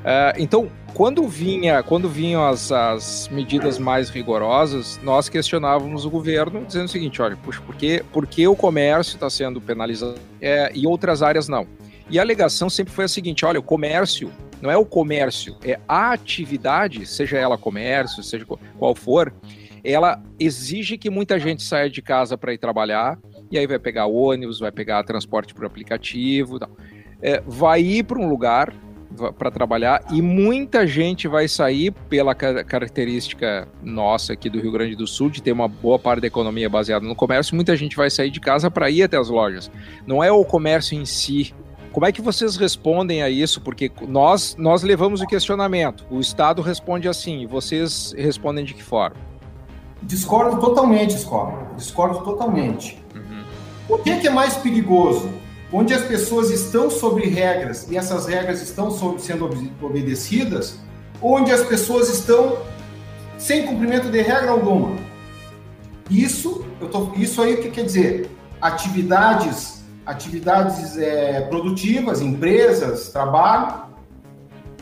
Uh, 0.00 0.32
então, 0.38 0.70
quando 0.94 1.26
vinha, 1.28 1.82
quando 1.82 2.08
vinham 2.08 2.46
as, 2.46 2.72
as, 2.72 3.28
medidas 3.28 3.78
mais 3.78 4.08
rigorosas, 4.08 4.98
nós 5.02 5.28
questionávamos 5.28 6.04
o 6.04 6.10
governo 6.10 6.64
dizendo 6.64 6.86
o 6.86 6.88
seguinte: 6.88 7.20
olha, 7.20 7.36
puxa, 7.36 7.60
por 7.60 7.74
que, 7.74 8.02
por 8.12 8.26
que 8.26 8.46
o 8.48 8.56
comércio 8.56 9.14
está 9.14 9.28
sendo 9.28 9.60
penalizado 9.60 10.18
é, 10.40 10.70
e 10.74 10.86
outras 10.86 11.22
áreas 11.22 11.48
não? 11.48 11.66
E 12.08 12.18
a 12.18 12.22
alegação 12.22 12.70
sempre 12.70 12.92
foi 12.92 13.04
a 13.04 13.08
seguinte: 13.08 13.44
olha, 13.44 13.60
o 13.60 13.62
comércio 13.62 14.32
não 14.60 14.70
é 14.70 14.76
o 14.76 14.84
comércio, 14.84 15.56
é 15.64 15.78
a 15.88 16.12
atividade, 16.12 17.06
seja 17.06 17.38
ela 17.38 17.56
comércio, 17.56 18.22
seja 18.22 18.46
qual 18.78 18.94
for, 18.94 19.32
ela 19.84 20.22
exige 20.38 20.98
que 20.98 21.10
muita 21.10 21.38
gente 21.38 21.62
saia 21.62 21.88
de 21.88 22.02
casa 22.02 22.36
para 22.36 22.52
ir 22.52 22.58
trabalhar, 22.58 23.18
e 23.50 23.58
aí 23.58 23.66
vai 23.66 23.78
pegar 23.78 24.06
ônibus, 24.06 24.60
vai 24.60 24.70
pegar 24.70 25.02
transporte 25.02 25.52
por 25.54 25.64
aplicativo, 25.64 26.58
é, 27.22 27.42
vai 27.46 27.80
ir 27.80 28.04
para 28.04 28.18
um 28.18 28.28
lugar 28.28 28.72
para 29.36 29.50
trabalhar 29.50 30.04
e 30.10 30.22
muita 30.22 30.86
gente 30.86 31.26
vai 31.26 31.48
sair 31.48 31.90
pela 32.08 32.34
característica 32.34 33.68
nossa 33.82 34.32
aqui 34.32 34.48
do 34.48 34.60
Rio 34.60 34.72
Grande 34.72 34.94
do 34.94 35.06
Sul 35.06 35.28
de 35.28 35.42
ter 35.42 35.52
uma 35.52 35.68
boa 35.68 35.98
parte 35.98 36.20
da 36.20 36.26
economia 36.26 36.68
baseada 36.68 37.06
no 37.06 37.14
comércio, 37.14 37.54
muita 37.56 37.76
gente 37.76 37.96
vai 37.96 38.08
sair 38.08 38.30
de 38.30 38.40
casa 38.40 38.70
para 38.70 38.88
ir 38.88 39.02
até 39.02 39.18
as 39.18 39.28
lojas. 39.28 39.70
Não 40.06 40.22
é 40.22 40.30
o 40.30 40.44
comércio 40.44 40.96
em 40.96 41.04
si. 41.04 41.52
Como 41.92 42.06
é 42.06 42.12
que 42.12 42.22
vocês 42.22 42.56
respondem 42.56 43.20
a 43.20 43.28
isso? 43.28 43.60
Porque 43.60 43.90
nós 44.06 44.54
nós 44.56 44.82
levamos 44.82 45.20
o 45.20 45.26
questionamento. 45.26 46.06
O 46.08 46.20
Estado 46.20 46.62
responde 46.62 47.08
assim, 47.08 47.46
vocês 47.46 48.14
respondem 48.16 48.64
de 48.64 48.74
que 48.74 48.82
forma? 48.82 49.29
Discordo 50.02 50.58
totalmente, 50.58 51.14
escola. 51.14 51.72
Discordo 51.76 52.20
totalmente. 52.20 53.02
Uhum. 53.14 53.44
O 53.88 53.98
que 53.98 54.10
é, 54.10 54.18
que 54.18 54.28
é 54.28 54.30
mais 54.30 54.56
perigoso? 54.56 55.30
Onde 55.72 55.94
as 55.94 56.02
pessoas 56.02 56.50
estão 56.50 56.90
sobre 56.90 57.28
regras 57.28 57.88
e 57.90 57.96
essas 57.96 58.26
regras 58.26 58.60
estão 58.60 58.90
sendo 59.18 59.48
obedecidas, 59.80 60.78
onde 61.22 61.52
as 61.52 61.62
pessoas 61.62 62.08
estão 62.08 62.58
sem 63.38 63.66
cumprimento 63.66 64.10
de 64.10 64.20
regra 64.20 64.50
alguma. 64.50 64.96
Isso, 66.10 66.64
eu 66.80 66.88
tô, 66.88 67.12
isso 67.14 67.40
aí 67.40 67.54
o 67.54 67.62
que 67.62 67.70
quer 67.70 67.84
dizer? 67.84 68.30
Atividades, 68.60 69.82
atividades 70.04 70.98
é, 70.98 71.42
produtivas, 71.42 72.20
empresas, 72.20 73.08
trabalho, 73.10 73.84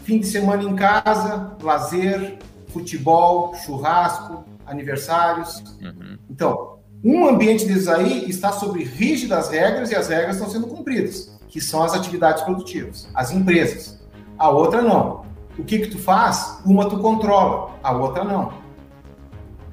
fim 0.05 0.19
de 0.19 0.27
semana 0.27 0.63
em 0.63 0.75
casa, 0.75 1.57
lazer, 1.63 2.39
futebol, 2.69 3.55
churrasco, 3.55 4.45
aniversários. 4.69 5.63
Uhum. 5.81 6.19
Então, 6.31 6.79
um 7.03 7.27
ambiente 7.29 7.65
desses 7.67 7.89
aí 7.89 8.29
está 8.29 8.53
sob 8.53 8.83
rígidas 8.83 9.51
regras 9.51 9.91
e 9.91 9.97
as 9.97 10.09
regras 10.09 10.37
estão 10.37 10.51
sendo 10.51 10.67
cumpridas, 10.67 11.39
que 11.49 11.61
são 11.61 11.83
as 11.83 11.95
atividades 11.95 12.43
produtivas, 12.43 13.09
as 13.15 13.31
empresas. 13.31 14.01
A 14.37 14.51
outra 14.51 14.83
não. 14.83 15.27
O 15.57 15.65
que 15.65 15.79
que 15.79 15.89
tu 15.89 15.99
faz? 15.99 16.61
Uma 16.65 16.89
tu 16.89 16.99
controla, 16.99 17.71
a 17.83 17.93
outra 17.93 18.25
não. 18.25 18.53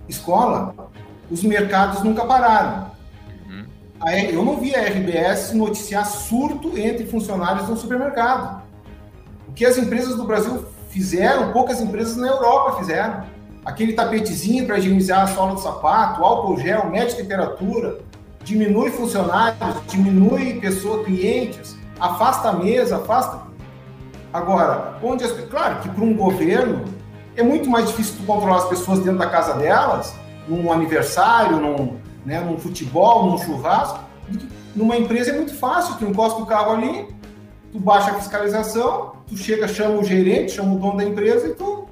Escola, 0.08 0.74
os 1.30 1.44
mercados 1.44 2.04
nunca 2.04 2.26
pararam. 2.26 2.92
Uhum. 3.48 3.66
Eu 4.30 4.46
não 4.46 4.58
vi 4.58 4.76
a 4.76 4.82
RBS 4.82 5.52
noticiar 5.54 6.06
surto 6.06 6.78
entre 6.78 7.06
funcionários 7.06 7.68
no 7.68 7.76
supermercado. 7.78 8.64
O 9.48 9.54
que 9.54 9.66
as 9.66 9.78
empresas 9.78 10.16
do 10.16 10.26
Brasil 10.26 10.66
fizeram, 10.90 11.52
poucas 11.52 11.82
empresas 11.82 12.16
na 12.18 12.28
Europa 12.28 12.78
fizeram 12.78 13.35
aquele 13.66 13.94
tapetezinho 13.94 14.66
para 14.66 14.78
higienizar 14.78 15.24
a 15.24 15.28
sola 15.28 15.56
do 15.56 15.60
sapato, 15.60 16.24
álcool 16.24 16.58
gel, 16.60 16.90
mede 16.90 17.16
temperatura, 17.16 18.00
diminui 18.44 18.92
funcionários, 18.92 19.58
diminui 19.88 20.60
pessoa, 20.60 21.04
clientes, 21.04 21.76
afasta 22.00 22.50
a 22.50 22.54
mesa, 22.54 22.98
afasta. 22.98 23.42
Agora, 24.32 25.00
onde 25.02 25.24
as, 25.24 25.32
claro 25.50 25.80
que 25.80 25.90
para 25.90 26.04
um 26.04 26.14
governo 26.14 26.86
é 27.36 27.42
muito 27.42 27.70
mais 27.70 27.88
difícil 27.88 28.16
controlar 28.26 28.58
as 28.58 28.70
pessoas 28.70 29.00
dentro 29.00 29.18
da 29.18 29.30
casa 29.30 29.56
delas, 29.56 30.14
num 30.48 30.72
aniversário, 30.72 31.58
num, 31.58 31.98
né, 32.24 32.40
num 32.40 32.58
futebol, 32.58 33.32
num 33.32 33.38
churrasco. 33.38 34.00
Numa 34.76 34.98
empresa 34.98 35.32
é 35.32 35.34
muito 35.36 35.56
fácil, 35.56 35.96
tu 35.96 36.06
encosta 36.06 36.42
o 36.42 36.46
carro 36.46 36.74
ali, 36.74 37.08
tu 37.72 37.80
baixa 37.80 38.12
a 38.12 38.16
fiscalização, 38.16 39.14
tu 39.26 39.36
chega, 39.38 39.68
chama 39.68 40.00
o 40.00 40.04
gerente, 40.04 40.52
chama 40.52 40.76
o 40.76 40.78
dono 40.78 40.98
da 40.98 41.04
empresa 41.06 41.48
e 41.48 41.54
tu, 41.54 41.85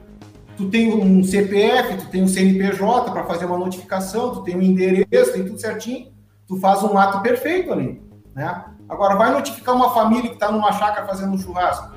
tu 0.55 0.69
tem 0.69 0.93
um 0.93 1.23
CPF, 1.23 1.97
tu 1.97 2.07
tem 2.07 2.23
um 2.23 2.27
CNPJ 2.27 3.11
para 3.11 3.23
fazer 3.25 3.45
uma 3.45 3.57
notificação, 3.57 4.33
tu 4.33 4.43
tem 4.43 4.55
um 4.55 4.61
endereço, 4.61 5.33
tem 5.33 5.45
tudo 5.45 5.59
certinho, 5.59 6.11
tu 6.47 6.57
faz 6.59 6.83
um 6.83 6.97
ato 6.97 7.21
perfeito 7.21 7.71
ali, 7.71 8.01
né? 8.35 8.65
Agora, 8.87 9.15
vai 9.15 9.31
notificar 9.31 9.75
uma 9.75 9.91
família 9.91 10.29
que 10.29 10.35
está 10.35 10.51
numa 10.51 10.71
chácara 10.73 11.07
fazendo 11.07 11.33
um 11.33 11.37
churrasco. 11.37 11.93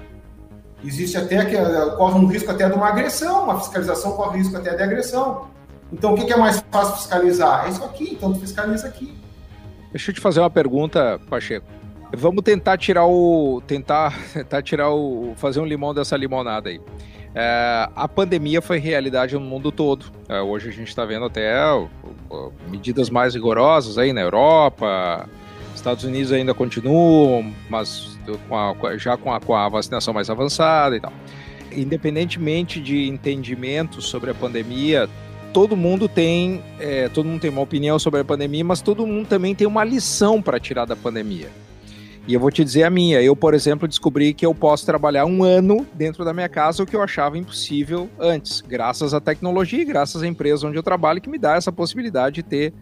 Existe 0.85 1.17
até 1.17 1.45
que 1.45 1.57
eh, 1.57 1.91
corre 1.97 2.19
um 2.19 2.27
risco 2.27 2.51
até 2.51 2.69
de 2.69 2.75
uma 2.75 2.89
agressão, 2.89 3.45
uma 3.45 3.59
fiscalização 3.59 4.13
corre 4.13 4.39
risco 4.39 4.57
até 4.57 4.75
de 4.75 4.83
agressão. 4.83 5.49
Então, 5.93 6.15
o 6.15 6.17
que 6.17 6.33
é 6.33 6.37
mais 6.37 6.63
fácil 6.71 6.97
fiscalizar? 6.97 7.67
É 7.67 7.71
isso 7.71 7.85
aqui, 7.85 8.13
então 8.13 8.33
tu 8.33 8.41
fiscaliza 8.41 8.87
aqui. 8.87 9.17
Deixa 9.91 10.11
eu 10.11 10.15
te 10.15 10.21
fazer 10.21 10.41
uma 10.41 10.51
pergunta, 10.51 11.21
Pacheco. 11.29 11.67
Vamos 12.15 12.43
tentar 12.45 12.79
tirar 12.79 13.07
o. 13.07 13.63
tentar, 13.67 14.17
tentar 14.33 14.63
tirar 14.63 14.91
o. 14.91 15.35
fazer 15.37 15.61
um 15.61 15.67
limão 15.67 15.95
dessa 15.95 16.17
limonada 16.17 16.69
aí. 16.69 16.81
É, 17.35 17.89
a 17.95 18.09
pandemia 18.09 18.63
foi 18.63 18.79
realidade 18.79 19.35
no 19.35 19.41
mundo 19.41 19.71
todo. 19.71 20.07
É, 20.29 20.41
hoje 20.41 20.71
a 20.71 20.73
gente 20.73 20.89
está 20.89 21.05
vendo 21.05 21.27
até 21.27 21.55
medidas 22.69 23.11
mais 23.11 23.35
rigorosas 23.35 23.99
aí 23.99 24.13
na 24.13 24.23
Europa, 24.23 25.29
Estados 25.75 26.03
Unidos 26.03 26.33
ainda 26.33 26.55
continuam, 26.55 27.53
mas 27.69 28.19
com 28.49 28.57
a, 28.57 28.97
já 28.97 29.17
com 29.19 29.33
a, 29.33 29.39
com 29.39 29.55
a 29.55 29.69
vacinação 29.69 30.15
mais 30.15 30.31
avançada 30.31 30.97
e 30.97 31.01
tal. 31.01 31.13
Independentemente 31.71 32.81
de 32.81 33.07
entendimento 33.07 34.01
sobre 34.01 34.31
a 34.31 34.35
pandemia, 34.35 35.07
todo 35.53 35.77
mundo 35.77 36.09
tem 36.09 36.63
é, 36.81 37.09
todo 37.11 37.27
mundo 37.27 37.41
tem 37.41 37.51
uma 37.51 37.61
opinião 37.61 37.99
sobre 37.99 38.21
a 38.21 38.25
pandemia, 38.25 38.65
mas 38.65 38.81
todo 38.81 39.07
mundo 39.07 39.29
também 39.29 39.55
tem 39.55 39.67
uma 39.67 39.85
lição 39.85 40.41
para 40.41 40.59
tirar 40.59 40.87
da 40.87 40.97
pandemia. 40.97 41.49
E 42.27 42.35
eu 42.35 42.41
vou 42.41 42.51
te 42.51 42.65
dizer 42.65 42.83
a 42.83 42.91
minha. 42.91 43.23
Eu, 43.23 43.37
por 43.37 43.55
exemplo, 43.55 43.87
descobri 43.87 44.35
que 44.35 44.45
eu 44.45 44.53
posso 44.53 44.85
trabalhar 44.85 45.25
um 45.27 45.45
ano 45.45 45.87
dentro 45.95 46.25
da 46.25 46.35
minha 46.35 46.49
casa, 46.49 46.83
o 46.83 46.87
que 46.87 46.97
eu 46.97 47.03
achava 47.03 47.39
impossível 47.39 48.11
antes, 48.19 48.61
graças 48.61 49.15
à 49.15 49.21
tecnologia 49.21 49.81
e 49.81 49.85
graças 49.85 50.23
à 50.23 50.27
empresa 50.27 50.67
onde 50.67 50.77
eu 50.77 50.83
trabalho, 50.83 51.21
que 51.21 51.31
me 51.31 51.39
dá 51.39 51.55
essa 51.55 51.71
possibilidade 51.71 52.37
de 52.37 52.43
ter 52.43 52.75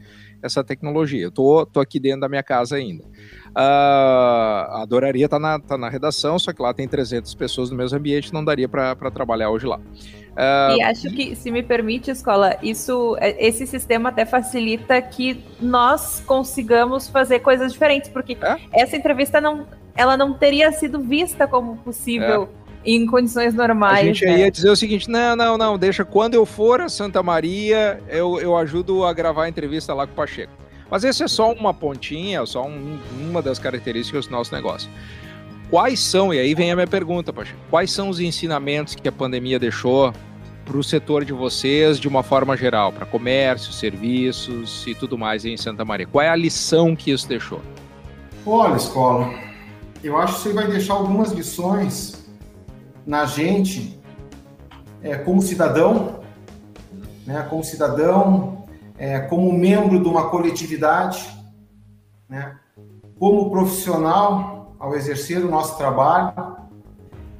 essa 0.43 0.65
tecnologia. 0.65 1.25
Eu 1.25 1.31
tô, 1.31 1.67
tô 1.67 1.79
aqui 1.79 2.01
dentro 2.01 2.21
da 2.21 2.29
minha 2.29 2.43
casa 2.43 2.77
ainda. 2.77 3.05
Uh, 3.05 4.83
adoraria 4.83 5.27
estar 5.27 5.37
tá 5.37 5.41
na, 5.41 5.59
tá 5.59 5.77
na 5.77 5.89
redação, 5.91 6.39
só 6.39 6.53
que 6.53 6.63
lá 6.63 6.73
tem 6.73 6.89
300 6.89 7.35
pessoas 7.35 7.71
no 7.71 7.77
mesmo 7.77 7.99
ambiente, 7.99 8.33
não 8.33 8.45
daria 8.45 8.69
para 8.69 9.11
trabalhar 9.11 9.51
hoje 9.51 9.67
lá. 9.67 9.79
Uh, 10.35 10.77
e 10.77 10.83
acho 10.83 11.09
que, 11.11 11.37
se 11.37 11.51
me 11.51 11.63
permite, 11.63 12.11
escola, 12.11 12.57
isso, 12.63 13.17
é, 13.21 13.47
esse 13.47 13.67
sistema 13.67 14.09
até 14.09 14.25
facilita 14.25 15.01
que 15.01 15.43
nós 15.61 16.23
consigamos 16.27 17.09
fazer 17.09 17.39
coisas 17.41 17.73
diferentes, 17.73 18.11
porque 18.11 18.37
é? 18.43 18.59
essa 18.73 18.97
entrevista 18.97 19.41
não, 19.41 19.67
ela 19.95 20.17
não 20.17 20.35
teria 20.35 20.73
sido 20.73 21.01
vista 21.01 21.47
como 21.47 21.77
possível. 21.79 22.49
É 22.61 22.65
em 22.87 23.07
condições 23.07 23.55
normais. 23.55 24.01
A 24.01 24.05
gente 24.05 24.27
né? 24.27 24.41
ia 24.41 24.51
dizer 24.51 24.69
o 24.69 24.77
seguinte: 24.77 25.09
não, 25.09 25.35
não, 25.35 25.57
não, 25.57 25.79
deixa 25.79 26.05
quando 26.05 26.35
eu 26.35 26.45
for 26.45 26.83
a 26.83 26.89
Santa 26.91 27.23
Maria, 27.23 27.99
eu, 28.11 28.39
eu 28.39 28.55
ajudo 28.57 29.05
a 29.05 29.13
gravar 29.15 29.45
a 29.45 29.49
entrevista 29.49 29.95
lá 29.95 30.07
com 30.07 30.13
o 30.13 30.17
Pacheco. 30.17 30.53
Mas 30.91 31.03
esse 31.03 31.23
é 31.23 31.29
só 31.29 31.51
uma 31.53 31.73
pontinha, 31.73 32.45
só 32.45 32.67
um, 32.67 32.99
uma 33.19 33.41
das 33.41 33.59
características 33.59 34.27
do 34.27 34.33
nosso 34.33 34.55
negócio. 34.55 34.91
Quais 35.75 35.99
são, 35.99 36.33
e 36.33 36.39
aí 36.39 36.55
vem 36.55 36.71
a 36.71 36.77
minha 36.77 36.87
pergunta, 36.87 37.33
Pacheco, 37.33 37.59
quais 37.69 37.91
são 37.91 38.09
os 38.09 38.21
ensinamentos 38.21 38.95
que 38.95 39.09
a 39.09 39.11
pandemia 39.11 39.59
deixou 39.59 40.13
para 40.65 40.77
o 40.77 40.85
setor 40.85 41.25
de 41.25 41.33
vocês 41.33 41.99
de 41.99 42.07
uma 42.07 42.23
forma 42.23 42.57
geral, 42.57 42.93
para 42.93 43.05
comércio, 43.05 43.73
serviços 43.73 44.87
e 44.87 44.95
tudo 44.95 45.19
mais 45.19 45.45
em 45.45 45.57
Santa 45.57 45.85
Maria? 45.85 46.07
Qual 46.07 46.23
é 46.23 46.29
a 46.29 46.37
lição 46.37 46.95
que 46.95 47.11
isso 47.11 47.27
deixou? 47.27 47.61
Olha, 48.47 48.77
escola, 48.77 49.35
eu 50.01 50.17
acho 50.17 50.35
que 50.35 50.41
você 50.43 50.53
vai 50.53 50.69
deixar 50.69 50.95
algumas 50.95 51.33
lições 51.33 52.25
na 53.05 53.27
gente 53.27 54.01
é, 55.03 55.17
como 55.17 55.43
cidadão, 55.43 56.21
né, 57.27 57.45
como 57.51 57.65
cidadão, 57.65 58.65
é, 58.97 59.19
como 59.19 59.53
membro 59.53 60.01
de 60.01 60.09
uma 60.09 60.31
coletividade, 60.31 61.37
né, 62.29 62.61
como 63.19 63.51
profissional 63.51 64.54
ao 64.79 64.95
exercer 64.95 65.45
o 65.45 65.51
nosso 65.51 65.77
trabalho, 65.77 66.57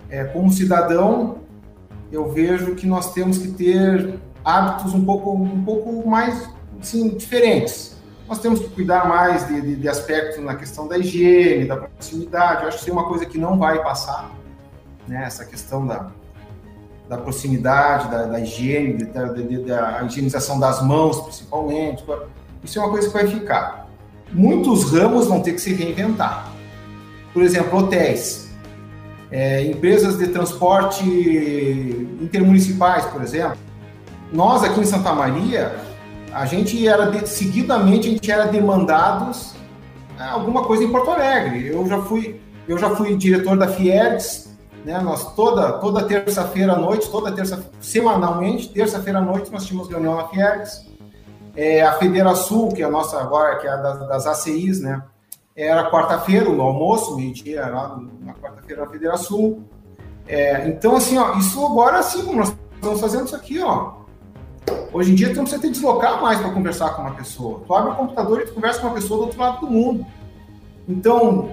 é, 0.09 0.25
como 0.25 0.51
cidadão, 0.51 1.39
eu 2.11 2.31
vejo 2.31 2.75
que 2.75 2.87
nós 2.87 3.13
temos 3.13 3.39
que 3.39 3.49
ter 3.49 4.19
hábitos 4.45 4.95
um 4.95 5.05
pouco, 5.05 5.33
um 5.33 5.65
pouco 5.65 6.09
mais 6.09 6.49
assim, 6.81 7.09
diferentes. 7.17 7.97
Nós 8.29 8.39
temos 8.39 8.61
que 8.61 8.69
cuidar 8.69 9.09
mais 9.09 9.47
de, 9.47 9.61
de, 9.61 9.77
de 9.77 9.89
aspectos 9.89 10.43
na 10.43 10.55
questão 10.55 10.89
da 10.89 10.97
higiene, 10.97 11.67
da 11.67 11.77
proximidade. 11.77 12.63
Eu 12.63 12.69
acho 12.69 12.79
que 12.79 12.83
isso 12.83 12.91
é 12.91 12.93
uma 12.93 13.09
coisa 13.09 13.27
que 13.27 13.37
não 13.37 13.59
vai 13.59 13.83
passar 13.83 14.31
né? 15.07 15.25
Essa 15.25 15.45
questão 15.45 15.87
da, 15.87 16.11
da 17.09 17.19
proximidade, 17.19 18.11
da, 18.11 18.25
da 18.25 18.41
higiene, 18.41 19.05
da, 19.05 19.25
da, 19.25 19.33
da, 19.33 20.05
higienização 20.05 20.59
das 20.59 20.83
mãos, 20.83 21.21
principalmente. 21.21 22.05
Isso 22.63 22.79
é 22.79 22.83
uma 22.83 22.91
coisa 22.91 23.09
que 23.09 23.13
vai 23.13 23.27
ficar. 23.27 23.89
Muitos 24.33 24.91
ramos 24.91 25.27
vão 25.27 25.41
ter 25.41 25.53
que 25.53 25.61
se 25.61 25.75
reinventar. 25.75 26.51
Por 27.35 27.43
exemplo, 27.43 27.79
hotéis, 27.79 28.49
é, 29.31 29.63
empresas 29.65 30.17
de 30.17 30.29
transporte 30.29 31.05
intermunicipais, 32.21 33.05
por 33.07 33.23
exemplo. 33.23 33.59
Nós 34.33 34.65
aqui 34.65 34.81
em 34.81 34.85
Santa 34.85 35.13
Maria, 35.13 35.75
a 36.33 36.47
gente 36.47 36.89
era 36.89 37.11
de, 37.11 37.29
seguidamente 37.29 38.09
a 38.09 38.11
gente 38.13 38.31
era 38.31 38.47
demandados 38.47 39.55
alguma 40.19 40.65
coisa 40.65 40.83
em 40.83 40.91
Porto 40.91 41.11
Alegre. 41.11 41.67
Eu 41.67 41.87
já 41.87 42.01
fui 42.01 42.41
eu 42.67 42.79
já 42.79 42.97
fui 42.97 43.15
diretor 43.15 43.59
da 43.59 43.69
Fiergs 43.69 44.55
né? 44.85 45.01
Nós 45.01 45.35
toda 45.35 45.73
toda 45.79 46.05
terça-feira 46.05 46.75
à 46.75 46.77
noite, 46.77 47.11
toda 47.11 47.33
terça 47.33 47.65
semanalmente, 47.81 48.69
terça-feira 48.69 49.19
à 49.19 49.23
noite 49.23 49.51
nós 49.51 49.65
tínhamos 49.65 49.89
reunião 49.89 50.15
na 50.15 50.29
Fiergs. 50.29 50.87
É, 51.57 51.83
a 51.83 51.93
Federação, 51.95 52.69
que 52.69 52.83
é 52.83 52.85
a 52.85 52.91
nossa 52.91 53.19
agora, 53.21 53.57
que 53.59 53.67
é 53.67 53.71
a 53.71 53.77
das, 53.77 54.09
das 54.09 54.27
ACIs, 54.27 54.81
né? 54.81 55.03
Era 55.57 55.89
quarta-feira, 55.89 56.49
no 56.49 56.61
almoço, 56.61 57.17
meio-dia, 57.17 57.65
lá 57.67 57.97
na 58.21 58.35
quarta-feira 58.35 58.85
na 58.85 58.91
Federação. 58.91 59.65
É, 60.27 60.67
então, 60.67 60.97
assim, 60.97 61.17
ó, 61.17 61.37
isso 61.37 61.65
agora, 61.65 61.99
assim, 61.99 62.25
como 62.25 62.39
nós 62.39 62.53
estamos 62.75 63.01
fazendo 63.01 63.27
isso 63.27 63.37
aqui, 63.37 63.61
ó. 63.61 63.93
Hoje 64.93 65.13
em 65.13 65.15
dia, 65.15 65.29
tu 65.29 65.37
não 65.37 65.45
precisa 65.45 65.63
te 65.63 65.71
deslocar 65.71 66.21
mais 66.21 66.41
para 66.41 66.51
conversar 66.51 66.91
com 66.91 67.03
uma 67.03 67.13
pessoa. 67.13 67.61
Tu 67.65 67.73
abre 67.73 67.93
o 67.93 67.95
computador 67.95 68.41
e 68.41 68.47
tu 68.47 68.55
conversa 68.55 68.81
com 68.81 68.89
uma 68.89 68.95
pessoa 68.95 69.19
do 69.19 69.25
outro 69.27 69.41
lado 69.41 69.61
do 69.61 69.71
mundo. 69.71 70.05
Então, 70.89 71.51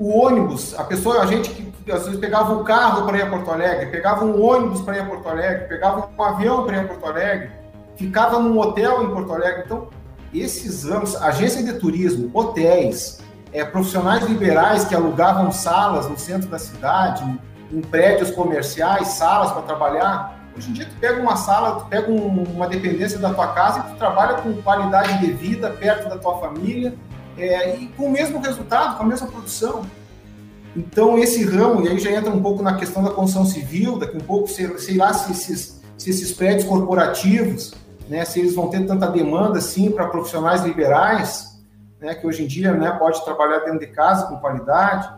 o 0.00 0.18
ônibus, 0.18 0.74
a 0.76 0.82
pessoa, 0.82 1.20
a 1.22 1.26
gente 1.26 1.50
que 1.50 1.92
às 1.92 2.04
vezes 2.04 2.18
pegava 2.18 2.52
um 2.52 2.64
carro 2.64 3.06
para 3.06 3.18
ir 3.18 3.22
a 3.22 3.30
Porto 3.30 3.50
Alegre, 3.52 3.86
pegava 3.86 4.24
um 4.24 4.42
ônibus 4.42 4.80
para 4.80 4.96
ir 4.96 5.00
a 5.00 5.06
Porto 5.06 5.28
Alegre, 5.28 5.68
pegava 5.68 6.10
um 6.16 6.22
avião 6.22 6.64
para 6.64 6.76
ir 6.76 6.80
a 6.80 6.88
Porto 6.88 7.06
Alegre, 7.06 7.50
ficava 7.96 8.38
num 8.40 8.58
hotel 8.58 9.04
em 9.04 9.10
Porto 9.10 9.32
Alegre. 9.32 9.62
Então, 9.64 9.88
esses 10.34 10.84
anos, 10.86 11.16
agência 11.16 11.62
de 11.62 11.74
turismo, 11.74 12.30
hotéis, 12.34 13.20
é, 13.52 13.64
profissionais 13.64 14.24
liberais 14.24 14.84
que 14.84 14.94
alugavam 14.94 15.50
salas 15.50 16.08
no 16.08 16.18
centro 16.18 16.48
da 16.48 16.58
cidade, 16.58 17.24
em, 17.72 17.80
prédios 17.80 18.30
comerciais, 18.30 19.08
salas 19.08 19.52
para 19.52 19.62
trabalhar. 19.62 20.38
Hoje 20.56 20.70
em 20.70 20.72
dia, 20.72 20.86
tu 20.86 20.96
pega 21.00 21.20
uma 21.20 21.36
sala, 21.36 21.80
tu 21.80 21.86
pega 21.86 22.10
um, 22.10 22.42
uma 22.42 22.66
dependência 22.66 23.18
da 23.18 23.32
tua 23.32 23.48
casa 23.48 23.80
e 23.80 23.92
tu 23.92 23.98
trabalha 23.98 24.34
com 24.42 24.52
qualidade 24.62 25.18
de 25.18 25.32
vida 25.32 25.70
perto 25.70 26.08
da 26.08 26.18
tua 26.18 26.38
família 26.38 26.94
é, 27.36 27.76
e 27.76 27.86
com 27.88 28.06
o 28.06 28.10
mesmo 28.10 28.40
resultado, 28.40 28.96
com 28.96 29.04
a 29.04 29.06
mesma 29.06 29.26
produção. 29.28 29.82
Então, 30.76 31.18
esse 31.18 31.44
ramo, 31.44 31.84
e 31.84 31.88
aí 31.88 31.98
já 31.98 32.10
entra 32.10 32.30
um 32.30 32.42
pouco 32.42 32.62
na 32.62 32.76
questão 32.76 33.02
da 33.02 33.10
construção 33.10 33.44
civil, 33.44 33.98
daqui 33.98 34.16
um 34.16 34.20
pouco, 34.20 34.48
sei, 34.48 34.76
sei 34.78 34.96
lá 34.96 35.12
se 35.12 35.32
esses, 35.32 35.80
se 35.96 36.10
esses 36.10 36.32
prédios 36.32 36.64
corporativos, 36.64 37.74
né, 38.08 38.24
se 38.24 38.40
eles 38.40 38.54
vão 38.54 38.68
ter 38.68 38.86
tanta 38.86 39.06
demanda, 39.08 39.58
assim, 39.58 39.90
para 39.90 40.06
profissionais 40.06 40.62
liberais, 40.62 41.57
né, 42.00 42.14
que 42.14 42.26
hoje 42.26 42.44
em 42.44 42.46
dia 42.46 42.72
né, 42.72 42.90
pode 42.92 43.24
trabalhar 43.24 43.60
dentro 43.60 43.80
de 43.80 43.88
casa 43.88 44.26
com 44.26 44.36
qualidade. 44.36 45.08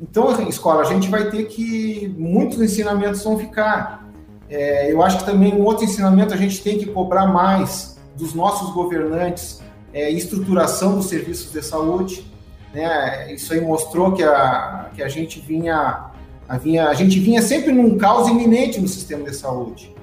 Então, 0.00 0.48
escola, 0.48 0.82
a 0.82 0.84
gente 0.84 1.08
vai 1.08 1.30
ter 1.30 1.44
que, 1.44 2.14
muitos 2.16 2.60
ensinamentos 2.60 3.22
vão 3.22 3.38
ficar. 3.38 4.08
É, 4.48 4.90
eu 4.90 5.02
acho 5.02 5.18
que 5.18 5.24
também 5.24 5.54
um 5.54 5.64
outro 5.64 5.84
ensinamento, 5.84 6.32
a 6.32 6.36
gente 6.36 6.62
tem 6.62 6.78
que 6.78 6.86
cobrar 6.86 7.26
mais 7.26 7.98
dos 8.16 8.34
nossos 8.34 8.70
governantes 8.72 9.60
é, 9.92 10.10
estruturação 10.10 10.96
dos 10.96 11.06
serviços 11.06 11.52
de 11.52 11.62
saúde, 11.62 12.24
né? 12.72 13.32
Isso 13.32 13.52
aí 13.52 13.60
mostrou 13.60 14.12
que 14.12 14.22
a, 14.22 14.90
que 14.94 15.02
a 15.02 15.08
gente 15.08 15.40
vinha 15.40 16.10
a, 16.48 16.56
vinha 16.56 16.88
a 16.88 16.94
gente 16.94 17.18
vinha 17.18 17.42
sempre 17.42 17.72
num 17.72 17.98
caos 17.98 18.28
iminente 18.28 18.80
no 18.80 18.88
sistema 18.88 19.24
de 19.24 19.34
saúde. 19.34 19.94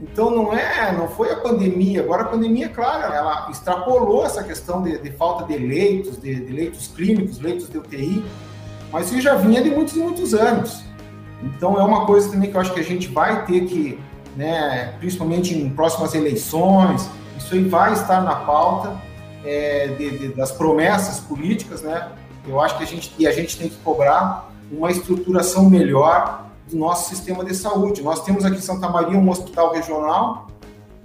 Então 0.00 0.30
não 0.30 0.52
é, 0.52 0.92
não 0.92 1.08
foi 1.08 1.32
a 1.32 1.36
pandemia. 1.36 2.02
Agora 2.02 2.22
a 2.22 2.26
pandemia, 2.26 2.68
claro, 2.68 3.12
ela 3.12 3.48
extrapolou 3.50 4.26
essa 4.26 4.42
questão 4.42 4.82
de, 4.82 4.98
de 4.98 5.10
falta 5.12 5.44
de 5.44 5.56
leitos, 5.56 6.20
de, 6.20 6.34
de, 6.34 6.52
leitos 6.52 6.88
clínicos, 6.88 7.40
leitos 7.40 7.68
de 7.68 7.78
UTI, 7.78 8.24
mas 8.92 9.10
isso 9.10 9.20
já 9.20 9.34
vinha 9.36 9.62
de 9.62 9.70
muitos 9.70 9.96
e 9.96 9.98
muitos 9.98 10.34
anos. 10.34 10.84
Então 11.42 11.78
é 11.80 11.82
uma 11.82 12.04
coisa 12.04 12.30
também 12.30 12.50
que 12.50 12.56
eu 12.56 12.60
acho 12.60 12.74
que 12.74 12.80
a 12.80 12.84
gente 12.84 13.08
vai 13.08 13.46
ter 13.46 13.64
que, 13.64 13.98
né, 14.36 14.94
principalmente 14.98 15.54
em 15.54 15.70
próximas 15.70 16.14
eleições, 16.14 17.08
isso 17.38 17.54
aí 17.54 17.64
vai 17.64 17.92
estar 17.94 18.20
na 18.20 18.36
pauta 18.36 18.96
é, 19.44 19.88
de, 19.88 20.28
das 20.28 20.52
promessas 20.52 21.20
políticas, 21.20 21.82
né? 21.82 22.10
Eu 22.46 22.60
acho 22.60 22.76
que 22.76 22.84
a 22.84 22.86
gente 22.86 23.12
e 23.18 23.26
a 23.26 23.32
gente 23.32 23.56
tem 23.56 23.68
que 23.68 23.76
cobrar 23.76 24.50
uma 24.70 24.90
estruturação 24.90 25.68
melhor 25.68 26.45
do 26.68 26.76
nosso 26.76 27.08
sistema 27.08 27.44
de 27.44 27.54
saúde. 27.54 28.02
Nós 28.02 28.22
temos 28.24 28.44
aqui 28.44 28.58
em 28.58 28.60
Santa 28.60 28.88
Maria 28.88 29.18
um 29.18 29.28
hospital 29.30 29.72
regional, 29.72 30.48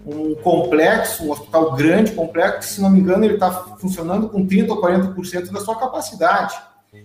um 0.06 0.36
complexo, 0.36 1.24
um 1.24 1.32
hospital 1.32 1.74
grande, 1.74 2.12
complexo, 2.12 2.60
que, 2.60 2.74
se 2.76 2.82
não 2.82 2.90
me 2.90 3.00
engano, 3.00 3.24
ele 3.24 3.36
está 3.36 3.52
funcionando 3.52 4.30
com 4.30 4.46
30% 4.46 4.70
ou 4.70 4.82
40% 4.82 5.52
da 5.52 5.60
sua 5.60 5.76
capacidade. 5.76 6.56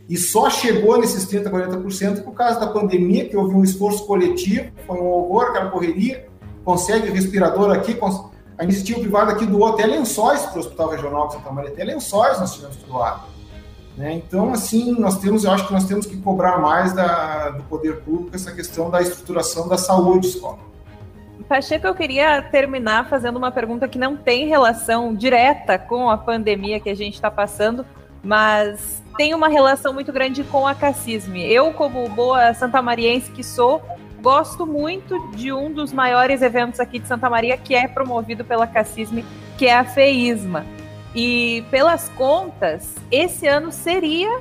E 0.09 0.17
só 0.17 0.51
chegou 0.51 0.99
nesses 0.99 1.27
30%, 1.27 1.51
40% 1.51 2.25
por 2.25 2.33
causa 2.33 2.59
da 2.59 2.67
pandemia, 2.67 3.29
que 3.29 3.37
houve 3.37 3.55
um 3.55 3.63
esforço 3.63 4.05
coletivo, 4.07 4.71
foi 4.87 4.99
um 4.99 5.07
horror, 5.07 5.51
aquela 5.51 5.71
correria, 5.71 6.27
consegue 6.65 7.11
respirador 7.11 7.71
aqui, 7.71 7.97
a 8.59 8.65
iniciativa 8.65 9.01
privada 9.01 9.33
aqui 9.33 9.47
doou 9.47 9.67
até 9.67 9.87
lençóis 9.87 10.41
para 10.43 10.57
o 10.57 10.61
Hospital 10.61 10.89
Regional 10.89 11.29
de 11.29 11.35
Santa 11.35 11.53
Maria, 11.53 11.71
até 11.71 11.85
lençóis 11.85 12.41
nós 12.41 12.55
tivemos 12.55 12.77
doar. 12.79 13.27
Né? 13.97 14.15
Então, 14.15 14.53
assim, 14.53 14.99
nós 14.99 15.19
temos, 15.19 15.45
eu 15.45 15.51
acho 15.51 15.67
que 15.67 15.73
nós 15.73 15.85
temos 15.85 16.05
que 16.05 16.17
cobrar 16.19 16.59
mais 16.59 16.93
da, 16.93 17.51
do 17.51 17.63
poder 17.65 18.01
público 18.03 18.37
essa 18.37 18.53
questão 18.53 18.91
da 18.91 19.01
estruturação 19.01 19.69
da 19.69 19.79
saúde 19.79 20.29
escola. 20.29 20.59
Pacheco, 21.49 21.87
eu 21.87 21.95
queria 21.95 22.43
terminar 22.43 23.09
fazendo 23.09 23.37
uma 23.37 23.51
pergunta 23.51 23.87
que 23.87 23.99
não 23.99 24.17
tem 24.17 24.49
relação 24.49 25.15
direta 25.15 25.79
com 25.79 26.11
a 26.11 26.19
pandemia 26.19 26.81
que 26.81 26.91
a 26.91 26.95
gente 26.95 27.15
está 27.15 27.31
passando, 27.31 27.87
mas 28.23 29.03
tem 29.17 29.33
uma 29.33 29.49
relação 29.49 29.95
muito 29.95 30.13
grande 30.13 30.43
com 30.45 30.67
a 30.67 30.75
Cassisme. 30.75 31.51
Eu, 31.51 31.73
como 31.73 32.07
boa 32.09 32.53
santamariense 32.53 33.31
que 33.31 33.45
sou, 33.45 33.81
gosto 34.21 34.67
muito 34.67 35.31
de 35.37 35.53
um 35.53 35.73
dos 35.73 35.93
maiores 35.93 36.43
eventos 36.43 36.81
aqui 36.81 36.99
de 36.99 37.07
Santa 37.07 37.31
Maria, 37.31 37.57
que 37.57 37.75
é 37.75 37.87
promovido 37.87 38.45
pela 38.45 38.67
Cassisme, 38.67 39.25
que 39.57 39.67
é 39.67 39.77
a 39.77 39.85
FEISMA. 39.85 40.67
E 41.17 41.65
pelas 41.71 42.11
contas, 42.11 42.95
esse 43.11 43.49
ano 43.49 43.73
seria 43.73 44.39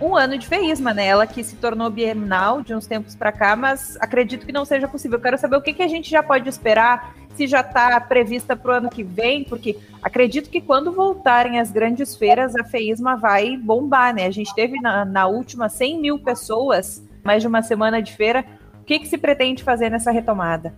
um 0.00 0.14
ano 0.14 0.38
de 0.38 0.46
feísma, 0.46 0.94
né? 0.94 1.06
Ela 1.06 1.26
que 1.26 1.42
se 1.42 1.56
tornou 1.56 1.90
bienal 1.90 2.62
de 2.62 2.72
uns 2.72 2.86
tempos 2.86 3.16
para 3.16 3.32
cá, 3.32 3.56
mas 3.56 3.98
acredito 4.00 4.46
que 4.46 4.52
não 4.52 4.64
seja 4.64 4.86
possível. 4.86 5.18
Quero 5.18 5.36
saber 5.36 5.56
o 5.56 5.60
que, 5.60 5.72
que 5.72 5.82
a 5.82 5.88
gente 5.88 6.08
já 6.08 6.22
pode 6.22 6.48
esperar, 6.48 7.16
se 7.34 7.48
já 7.48 7.60
está 7.60 8.00
prevista 8.00 8.54
para 8.54 8.70
o 8.70 8.74
ano 8.76 8.88
que 8.88 9.02
vem, 9.02 9.42
porque 9.42 9.76
acredito 10.00 10.48
que 10.48 10.60
quando 10.60 10.92
voltarem 10.92 11.58
as 11.58 11.72
grandes 11.72 12.14
feiras, 12.14 12.54
a 12.54 12.62
feísma 12.62 13.16
vai 13.16 13.56
bombar, 13.56 14.14
né? 14.14 14.26
A 14.26 14.30
gente 14.30 14.54
teve 14.54 14.80
na, 14.80 15.04
na 15.04 15.26
última 15.26 15.68
100 15.68 16.00
mil 16.00 16.20
pessoas, 16.20 17.02
mais 17.24 17.42
de 17.42 17.48
uma 17.48 17.62
semana 17.62 18.00
de 18.00 18.14
feira. 18.14 18.44
O 18.80 18.84
que, 18.84 19.00
que 19.00 19.08
se 19.08 19.18
pretende 19.18 19.64
fazer 19.64 19.90
nessa 19.90 20.12
retomada? 20.12 20.72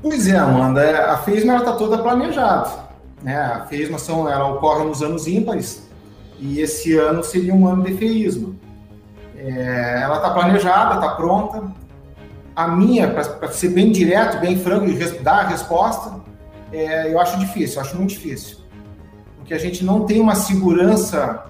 Pois 0.00 0.28
é, 0.28 0.38
Amanda, 0.38 1.10
a 1.10 1.18
feísma 1.18 1.56
está 1.56 1.72
toda 1.72 1.98
planejada. 1.98 2.87
Né? 3.22 3.36
A 3.36 3.66
feísmação 3.66 4.28
ela 4.28 4.46
ocorre 4.48 4.84
nos 4.84 5.02
anos 5.02 5.26
ímpares 5.26 5.88
e 6.38 6.60
esse 6.60 6.96
ano 6.96 7.22
seria 7.24 7.54
um 7.54 7.66
ano 7.66 7.84
de 7.84 7.94
feísmo. 7.94 8.58
É, 9.36 10.00
ela 10.02 10.16
está 10.16 10.30
planejada, 10.30 10.94
está 10.96 11.14
pronta. 11.14 11.62
A 12.54 12.68
minha, 12.68 13.08
para 13.08 13.52
ser 13.52 13.68
bem 13.68 13.92
direto, 13.92 14.40
bem 14.40 14.58
franco 14.58 14.86
e 14.86 14.94
dar 15.20 15.44
a 15.44 15.48
resposta, 15.48 16.20
é, 16.72 17.12
eu 17.12 17.20
acho 17.20 17.38
difícil, 17.38 17.76
eu 17.76 17.82
acho 17.82 17.96
muito 17.96 18.10
difícil. 18.10 18.58
Porque 19.36 19.54
a 19.54 19.58
gente 19.58 19.84
não 19.84 20.04
tem 20.04 20.20
uma 20.20 20.34
segurança, 20.34 21.44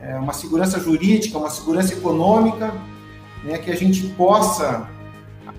é, 0.00 0.14
uma 0.16 0.32
segurança 0.32 0.78
jurídica, 0.78 1.36
uma 1.36 1.50
segurança 1.50 1.92
econômica, 1.92 2.72
né, 3.42 3.58
que 3.58 3.70
a 3.70 3.76
gente 3.76 4.06
possa. 4.10 4.86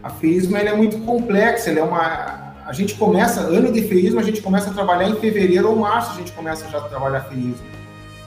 A 0.02 0.10
feísma 0.10 0.60
é 0.60 0.76
muito 0.76 0.98
complexa, 1.00 1.70
ela 1.70 1.80
é 1.80 1.84
uma, 1.84 2.45
a 2.66 2.74
gente 2.74 2.96
começa, 2.96 3.42
ano 3.42 3.72
de 3.72 3.84
feísmo, 3.84 4.20
a 4.20 4.24
gente 4.24 4.42
começa 4.42 4.72
a 4.72 4.74
trabalhar 4.74 5.08
em 5.08 5.16
fevereiro 5.16 5.70
ou 5.70 5.76
março, 5.76 6.14
a 6.14 6.16
gente 6.16 6.32
começa 6.32 6.68
já 6.68 6.80
a 6.80 6.82
trabalhar 6.82 7.22
feísmo. 7.22 7.64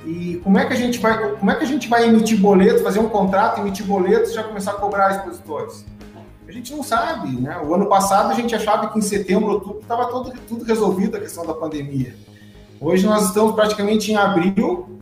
E 0.06 0.40
como 0.44 0.56
é 0.56 0.64
que 0.64 0.72
a 0.72 0.76
gente 0.76 1.00
vai, 1.00 1.32
como 1.32 1.50
é 1.50 1.56
que 1.56 1.64
a 1.64 1.66
gente 1.66 1.88
vai 1.88 2.08
emitir 2.08 2.38
boleto, 2.38 2.84
fazer 2.84 3.00
um 3.00 3.08
contrato, 3.08 3.60
emitir 3.60 3.84
boletos 3.84 4.30
e 4.30 4.34
já 4.34 4.44
começar 4.44 4.72
a 4.72 4.74
cobrar 4.74 5.10
expositores? 5.10 5.84
A 6.46 6.52
gente 6.52 6.72
não 6.72 6.84
sabe, 6.84 7.32
né? 7.32 7.60
O 7.62 7.74
ano 7.74 7.86
passado 7.86 8.30
a 8.30 8.34
gente 8.34 8.54
achava 8.54 8.88
que 8.88 8.98
em 8.98 9.02
setembro, 9.02 9.50
outubro 9.50 9.80
estava 9.80 10.06
tudo, 10.06 10.32
tudo 10.46 10.64
resolvido 10.64 11.16
a 11.16 11.20
questão 11.20 11.44
da 11.44 11.52
pandemia. 11.52 12.14
Hoje 12.80 13.04
nós 13.06 13.26
estamos 13.26 13.54
praticamente 13.56 14.12
em 14.12 14.16
abril 14.16 15.00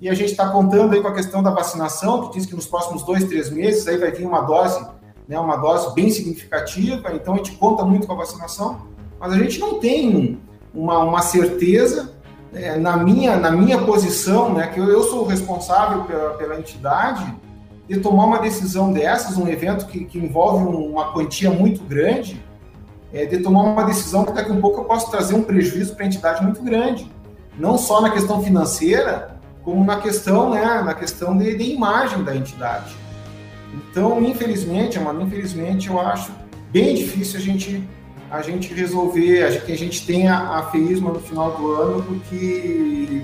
e 0.00 0.08
a 0.08 0.14
gente 0.14 0.32
está 0.32 0.48
contando 0.48 0.92
aí 0.92 1.00
com 1.00 1.08
a 1.08 1.14
questão 1.14 1.40
da 1.40 1.50
vacinação, 1.50 2.28
que 2.28 2.36
diz 2.36 2.46
que 2.46 2.54
nos 2.56 2.66
próximos 2.66 3.04
dois, 3.04 3.24
três 3.24 3.48
meses 3.48 3.86
aí 3.86 3.96
vai 3.96 4.10
vir 4.10 4.26
uma 4.26 4.40
dose 4.40 4.84
né, 5.28 5.38
uma 5.38 5.56
dose 5.56 5.94
bem 5.94 6.10
significativa, 6.10 7.12
então 7.14 7.34
a 7.34 7.36
gente 7.38 7.52
conta 7.52 7.84
muito 7.84 8.06
com 8.06 8.12
a 8.12 8.16
vacinação, 8.16 8.86
mas 9.18 9.32
a 9.32 9.38
gente 9.38 9.58
não 9.58 9.78
tem 9.78 10.40
uma, 10.74 10.98
uma 10.98 11.22
certeza 11.22 12.12
é, 12.54 12.76
na, 12.76 12.96
minha, 12.96 13.36
na 13.36 13.50
minha 13.50 13.78
posição, 13.78 14.52
né, 14.52 14.66
que 14.66 14.78
eu, 14.78 14.86
eu 14.86 15.02
sou 15.04 15.24
responsável 15.24 16.04
pela, 16.04 16.30
pela 16.34 16.58
entidade, 16.58 17.34
de 17.88 17.98
tomar 18.00 18.24
uma 18.26 18.38
decisão 18.38 18.92
dessas, 18.92 19.36
um 19.36 19.48
evento 19.48 19.86
que, 19.86 20.04
que 20.04 20.18
envolve 20.18 20.64
uma 20.64 21.12
quantia 21.12 21.50
muito 21.50 21.82
grande, 21.82 22.42
é, 23.12 23.26
de 23.26 23.38
tomar 23.38 23.62
uma 23.62 23.84
decisão 23.84 24.24
que 24.24 24.32
daqui 24.32 24.50
a 24.50 24.54
um 24.54 24.60
pouco 24.60 24.80
eu 24.80 24.84
posso 24.84 25.10
trazer 25.10 25.34
um 25.34 25.42
prejuízo 25.42 25.94
para 25.94 26.04
a 26.04 26.06
entidade 26.06 26.42
muito 26.42 26.62
grande, 26.62 27.10
não 27.58 27.76
só 27.76 28.00
na 28.00 28.10
questão 28.10 28.42
financeira, 28.42 29.36
como 29.62 29.84
na 29.84 29.96
questão, 29.96 30.50
né, 30.50 30.82
na 30.82 30.94
questão 30.94 31.36
de, 31.36 31.56
de 31.56 31.64
imagem 31.64 32.22
da 32.24 32.34
entidade. 32.34 32.96
Então, 33.72 34.22
infelizmente, 34.22 34.98
mano, 34.98 35.22
infelizmente 35.22 35.88
eu 35.88 35.98
acho 35.98 36.32
bem 36.70 36.94
difícil 36.94 37.38
a 37.38 37.42
gente 37.42 37.88
a 38.30 38.40
gente 38.40 38.72
resolver, 38.72 39.44
a 39.44 39.60
que 39.60 39.72
a 39.72 39.76
gente 39.76 40.06
tenha 40.06 40.34
a 40.34 40.62
no 40.72 41.20
final 41.20 41.50
do 41.54 41.72
ano, 41.72 42.02
porque 42.02 43.22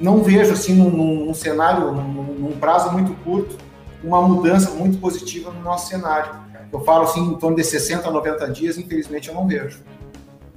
não 0.00 0.22
vejo 0.22 0.54
assim 0.54 0.74
num, 0.74 1.26
num 1.26 1.34
cenário, 1.34 1.92
num, 1.92 2.22
num, 2.34 2.52
prazo 2.52 2.90
muito 2.90 3.12
curto, 3.22 3.58
uma 4.02 4.22
mudança 4.22 4.70
muito 4.70 4.96
positiva 4.98 5.50
no 5.50 5.60
nosso 5.60 5.88
cenário. 5.88 6.32
Eu 6.72 6.80
falo 6.80 7.04
assim 7.04 7.20
em 7.20 7.34
torno 7.34 7.56
de 7.56 7.64
60 7.64 8.08
a 8.08 8.10
90 8.10 8.50
dias, 8.50 8.78
infelizmente 8.78 9.28
eu 9.28 9.34
não 9.34 9.46
vejo. 9.46 9.82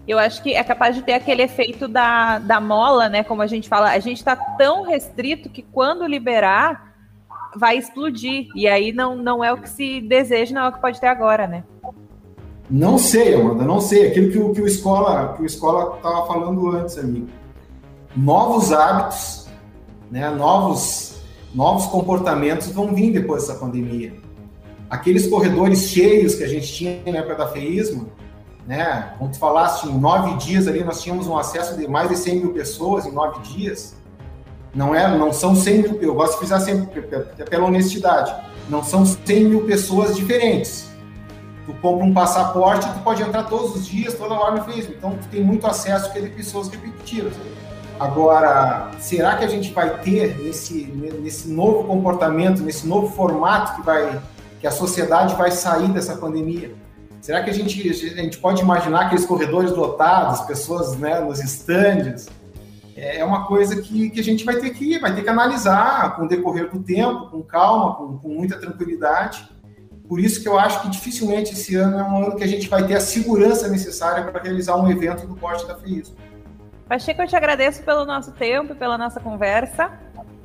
Eu 0.08 0.17
acho 0.17 0.41
que 0.41 0.54
é 0.54 0.63
capaz 0.63 0.96
de 0.96 1.02
ter 1.02 1.13
aquele 1.13 1.41
efeito 1.44 1.86
da, 1.88 2.39
da 2.39 2.62
mola, 2.62 3.10
né? 3.10 3.26
Como 3.26 3.41
a 3.41 3.48
gente 3.48 3.67
fala, 3.67 3.91
a 3.91 4.00
gente 4.00 4.17
está 4.17 4.36
tão 4.36 4.84
restrito 4.84 5.50
que 5.50 5.62
quando 5.62 6.08
liberar, 6.08 6.90
vai 7.55 7.77
explodir. 7.77 8.47
E 8.55 8.67
aí 8.67 8.91
não, 8.91 9.15
não 9.15 9.43
é 9.43 9.51
o 9.51 9.57
que 9.57 9.69
se 9.69 10.01
deseja, 10.01 10.53
não 10.53 10.63
é 10.63 10.69
o 10.69 10.73
que 10.73 10.81
pode 10.81 10.99
ter 10.99 11.07
agora, 11.07 11.47
né? 11.47 11.63
Não 12.69 12.97
sei, 12.97 13.35
Amanda, 13.35 13.65
não 13.65 13.81
sei. 13.81 14.07
Aquilo 14.07 14.31
que 14.31 14.37
o, 14.37 14.53
que 14.53 14.61
o 14.61 14.67
escola 14.67 15.33
que 15.33 15.43
o 15.43 15.45
escola 15.45 15.97
estava 15.97 16.25
falando 16.25 16.69
antes 16.71 16.97
ali. 16.97 17.27
Novos 18.15 18.71
hábitos, 18.71 19.47
né? 20.09 20.29
Novos 20.29 21.19
novos 21.53 21.85
comportamentos 21.87 22.69
vão 22.69 22.93
vir 22.93 23.11
depois 23.11 23.45
dessa 23.45 23.59
pandemia. 23.59 24.13
Aqueles 24.89 25.27
corredores 25.27 25.89
cheios 25.89 26.35
que 26.35 26.43
a 26.43 26.47
gente 26.47 26.71
tinha 26.71 27.01
na 27.05 27.19
época 27.19 27.35
da 27.35 27.47
feísmo, 27.47 28.09
né? 28.65 29.13
Como 29.17 29.31
tu 29.31 29.37
falaste, 29.37 29.87
em 29.87 29.97
nove 29.97 30.37
dias 30.37 30.67
ali 30.67 30.83
nós 30.83 31.01
tínhamos 31.01 31.27
um 31.27 31.37
acesso 31.37 31.77
de 31.77 31.87
mais 31.87 32.09
de 32.09 32.17
100 32.17 32.39
mil 32.39 32.53
pessoas 32.53 33.05
em 33.05 33.11
nove 33.11 33.41
dias. 33.41 33.95
Não 34.73 34.95
é, 34.95 35.17
não 35.17 35.34
são 35.34 35.55
100 35.55 35.77
mil, 35.81 36.01
eu 36.01 36.13
gosto 36.13 36.34
de 36.34 36.38
frisar 36.39 36.62
sempre, 36.62 37.01
pela 37.01 37.65
honestidade, 37.65 38.34
não 38.69 38.84
são 38.84 39.05
100 39.05 39.45
mil 39.45 39.65
pessoas 39.65 40.15
diferentes. 40.15 40.89
Tu 41.65 41.73
compra 41.81 42.05
um 42.05 42.13
passaporte, 42.13 42.88
tu 42.88 42.99
pode 42.99 43.21
entrar 43.21 43.43
todos 43.43 43.75
os 43.75 43.86
dias, 43.86 44.13
toda 44.13 44.34
hora 44.34 44.55
no 44.55 44.63
Facebook. 44.63 44.97
Então, 44.97 45.12
tu 45.12 45.27
tem 45.27 45.43
muito 45.43 45.67
acesso 45.67 46.07
a 46.07 46.29
pessoas 46.29 46.69
repetitivas. 46.69 47.34
Agora, 47.99 48.89
será 48.99 49.36
que 49.36 49.45
a 49.45 49.47
gente 49.47 49.71
vai 49.73 49.99
ter 49.99 50.38
nesse, 50.39 50.86
nesse 51.21 51.49
novo 51.49 51.84
comportamento, 51.84 52.63
nesse 52.63 52.88
novo 52.88 53.13
formato 53.15 53.75
que 53.75 53.86
vai 53.86 54.19
que 54.60 54.67
a 54.67 54.71
sociedade 54.71 55.36
vai 55.36 55.51
sair 55.51 55.89
dessa 55.89 56.15
pandemia? 56.15 56.73
Será 57.19 57.43
que 57.43 57.49
a 57.49 57.53
gente, 57.53 57.89
a 57.89 57.93
gente 57.93 58.38
pode 58.38 58.62
imaginar 58.62 59.05
aqueles 59.05 59.25
corredores 59.25 59.71
lotados, 59.71 60.41
pessoas 60.41 60.95
né, 60.97 61.19
nos 61.19 61.39
estandes? 61.39 62.27
É, 63.01 63.17
é 63.17 63.25
uma 63.25 63.47
coisa 63.47 63.81
que, 63.81 64.11
que 64.11 64.19
a 64.19 64.23
gente 64.23 64.45
vai 64.45 64.57
ter 64.57 64.69
que 64.69 64.99
vai 64.99 65.15
ter 65.15 65.23
que 65.23 65.29
analisar 65.29 66.15
com 66.15 66.25
o 66.25 66.27
decorrer 66.27 66.69
do 66.69 66.83
tempo, 66.83 67.31
com 67.31 67.41
calma, 67.41 67.95
com, 67.95 68.19
com 68.19 68.29
muita 68.29 68.59
tranquilidade. 68.59 69.49
Por 70.07 70.19
isso 70.19 70.43
que 70.43 70.47
eu 70.47 70.59
acho 70.59 70.83
que 70.83 70.89
dificilmente 70.89 71.53
esse 71.53 71.75
ano 71.75 71.97
é 71.97 72.03
um 72.03 72.23
ano 72.25 72.35
que 72.35 72.43
a 72.43 72.47
gente 72.47 72.69
vai 72.69 72.85
ter 72.85 72.95
a 72.95 72.99
segurança 72.99 73.67
necessária 73.67 74.23
para 74.25 74.43
realizar 74.43 74.75
um 74.75 74.87
evento 74.87 75.25
do 75.25 75.35
porte 75.35 75.65
da 75.65 75.75
FEISO. 75.75 76.15
Pacheco, 76.87 77.23
eu 77.23 77.27
te 77.27 77.35
agradeço 77.35 77.81
pelo 77.81 78.05
nosso 78.05 78.33
tempo, 78.33 78.75
pela 78.75 78.99
nossa 78.99 79.19
conversa. 79.19 79.91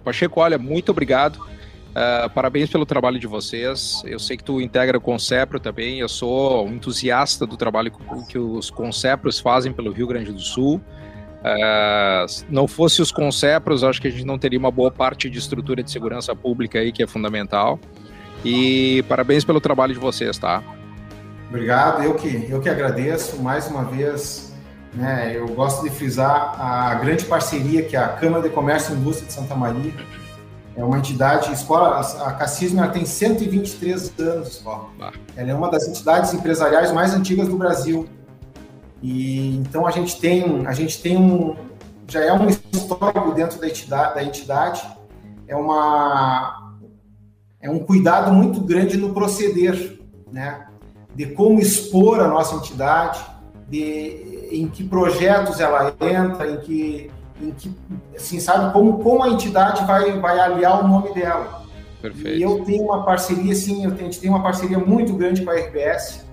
Pacheco, 0.02 0.40
olha, 0.40 0.56
muito 0.56 0.90
obrigado. 0.90 1.36
Uh, 1.36 2.30
parabéns 2.32 2.70
pelo 2.70 2.86
trabalho 2.86 3.18
de 3.18 3.26
vocês. 3.26 4.02
Eu 4.06 4.18
sei 4.18 4.36
que 4.36 4.44
tu 4.44 4.62
integra 4.62 4.96
o 4.96 5.00
Concepro 5.00 5.60
também. 5.60 5.98
Eu 5.98 6.08
sou 6.08 6.64
um 6.64 6.74
entusiasta 6.74 7.46
do 7.46 7.56
trabalho 7.56 7.92
que 8.28 8.38
os 8.38 8.70
Concepros 8.70 9.40
fazem 9.40 9.74
pelo 9.74 9.92
Rio 9.92 10.06
Grande 10.06 10.32
do 10.32 10.40
Sul. 10.40 10.80
Uh, 11.46 12.44
não 12.50 12.66
fosse 12.66 13.00
os 13.00 13.12
concepros, 13.12 13.85
acho 13.85 14.02
que 14.02 14.09
a 14.09 14.11
gente 14.11 14.24
não 14.24 14.37
teria 14.37 14.59
uma 14.59 14.70
boa 14.70 14.90
parte 14.90 15.30
de 15.30 15.38
estrutura 15.38 15.80
de 15.80 15.90
segurança 15.92 16.35
pública 16.35 16.80
aí 16.80 16.90
que 16.90 17.04
é 17.04 17.06
fundamental. 17.06 17.78
E 18.44 19.04
parabéns 19.09 19.44
pelo 19.44 19.61
trabalho 19.61 19.94
de 19.94 20.00
vocês, 20.00 20.37
tá? 20.38 20.61
Obrigado, 21.48 22.02
eu 22.02 22.14
que, 22.14 22.46
eu 22.50 22.61
que 22.61 22.68
agradeço 22.68 23.40
mais 23.40 23.68
uma 23.68 23.85
vez. 23.85 24.52
Né, 24.92 25.35
eu 25.37 25.46
gosto 25.48 25.82
de 25.85 25.90
frisar 25.90 26.59
a 26.59 26.94
grande 26.94 27.26
parceria 27.26 27.82
que 27.82 27.94
a 27.94 28.09
Câmara 28.09 28.42
de 28.42 28.48
Comércio 28.48 28.94
e 28.94 28.98
Indústria 28.98 29.26
de 29.26 29.35
Santa 29.35 29.54
Maria 29.54 29.92
é 30.74 30.82
uma 30.82 30.98
entidade, 30.98 31.52
escola, 31.52 32.00
a 32.00 32.32
Cassismo 32.32 32.87
tem 32.88 33.04
123 33.04 34.12
anos. 34.18 34.62
Ah. 34.66 35.12
Ela 35.37 35.50
é 35.50 35.54
uma 35.54 35.70
das 35.70 35.87
entidades 35.87 36.35
empresariais 36.35 36.92
mais 36.92 37.14
antigas 37.14 37.48
do 37.48 37.56
Brasil. 37.56 38.09
E 39.02 39.56
então 39.56 39.87
a 39.87 39.90
gente 39.90 40.18
tem, 40.20 40.66
a 40.66 40.72
gente 40.72 41.00
tem 41.00 41.16
um, 41.16 41.54
já 42.09 42.24
é 42.24 42.32
um 42.32 42.48
histórico 42.48 43.32
dentro 43.32 43.61
da 43.61 43.68
entidade, 43.68 44.14
da 44.14 44.24
entidade 44.24 44.87
é 45.48 45.56
uma 45.56 46.74
é 47.61 47.70
um 47.70 47.78
cuidado 47.78 48.32
muito 48.32 48.61
grande 48.61 48.96
no 48.96 49.12
proceder, 49.12 49.98
né? 50.30 50.68
De 51.14 51.26
como 51.26 51.59
expor 51.59 52.20
a 52.20 52.28
nossa 52.28 52.56
entidade, 52.56 53.24
de 53.68 54.48
em 54.52 54.68
que 54.68 54.85
projetos 54.85 55.61
ela 55.61 55.94
entra, 56.00 56.50
em 56.50 56.61
que 56.61 57.11
em 57.40 57.50
que 57.50 57.74
assim 58.14 58.40
sabe 58.40 58.72
como 58.72 58.98
como 59.02 59.22
a 59.22 59.28
entidade 59.28 59.85
vai 59.85 60.18
vai 60.20 60.38
aliar 60.38 60.85
o 60.85 60.88
nome 60.88 61.12
dela. 61.12 61.64
Perfeito. 62.00 62.38
E 62.38 62.42
eu 62.42 62.64
tenho 62.64 62.85
uma 62.85 63.04
parceria 63.04 63.52
assim, 63.52 63.85
eu 63.85 63.90
tenho, 63.92 64.09
a 64.09 64.11
gente 64.11 64.20
tem 64.20 64.30
uma 64.30 64.42
parceria 64.42 64.78
muito 64.78 65.14
grande 65.14 65.42
com 65.42 65.50
a 65.50 65.54
RBS, 65.54 66.25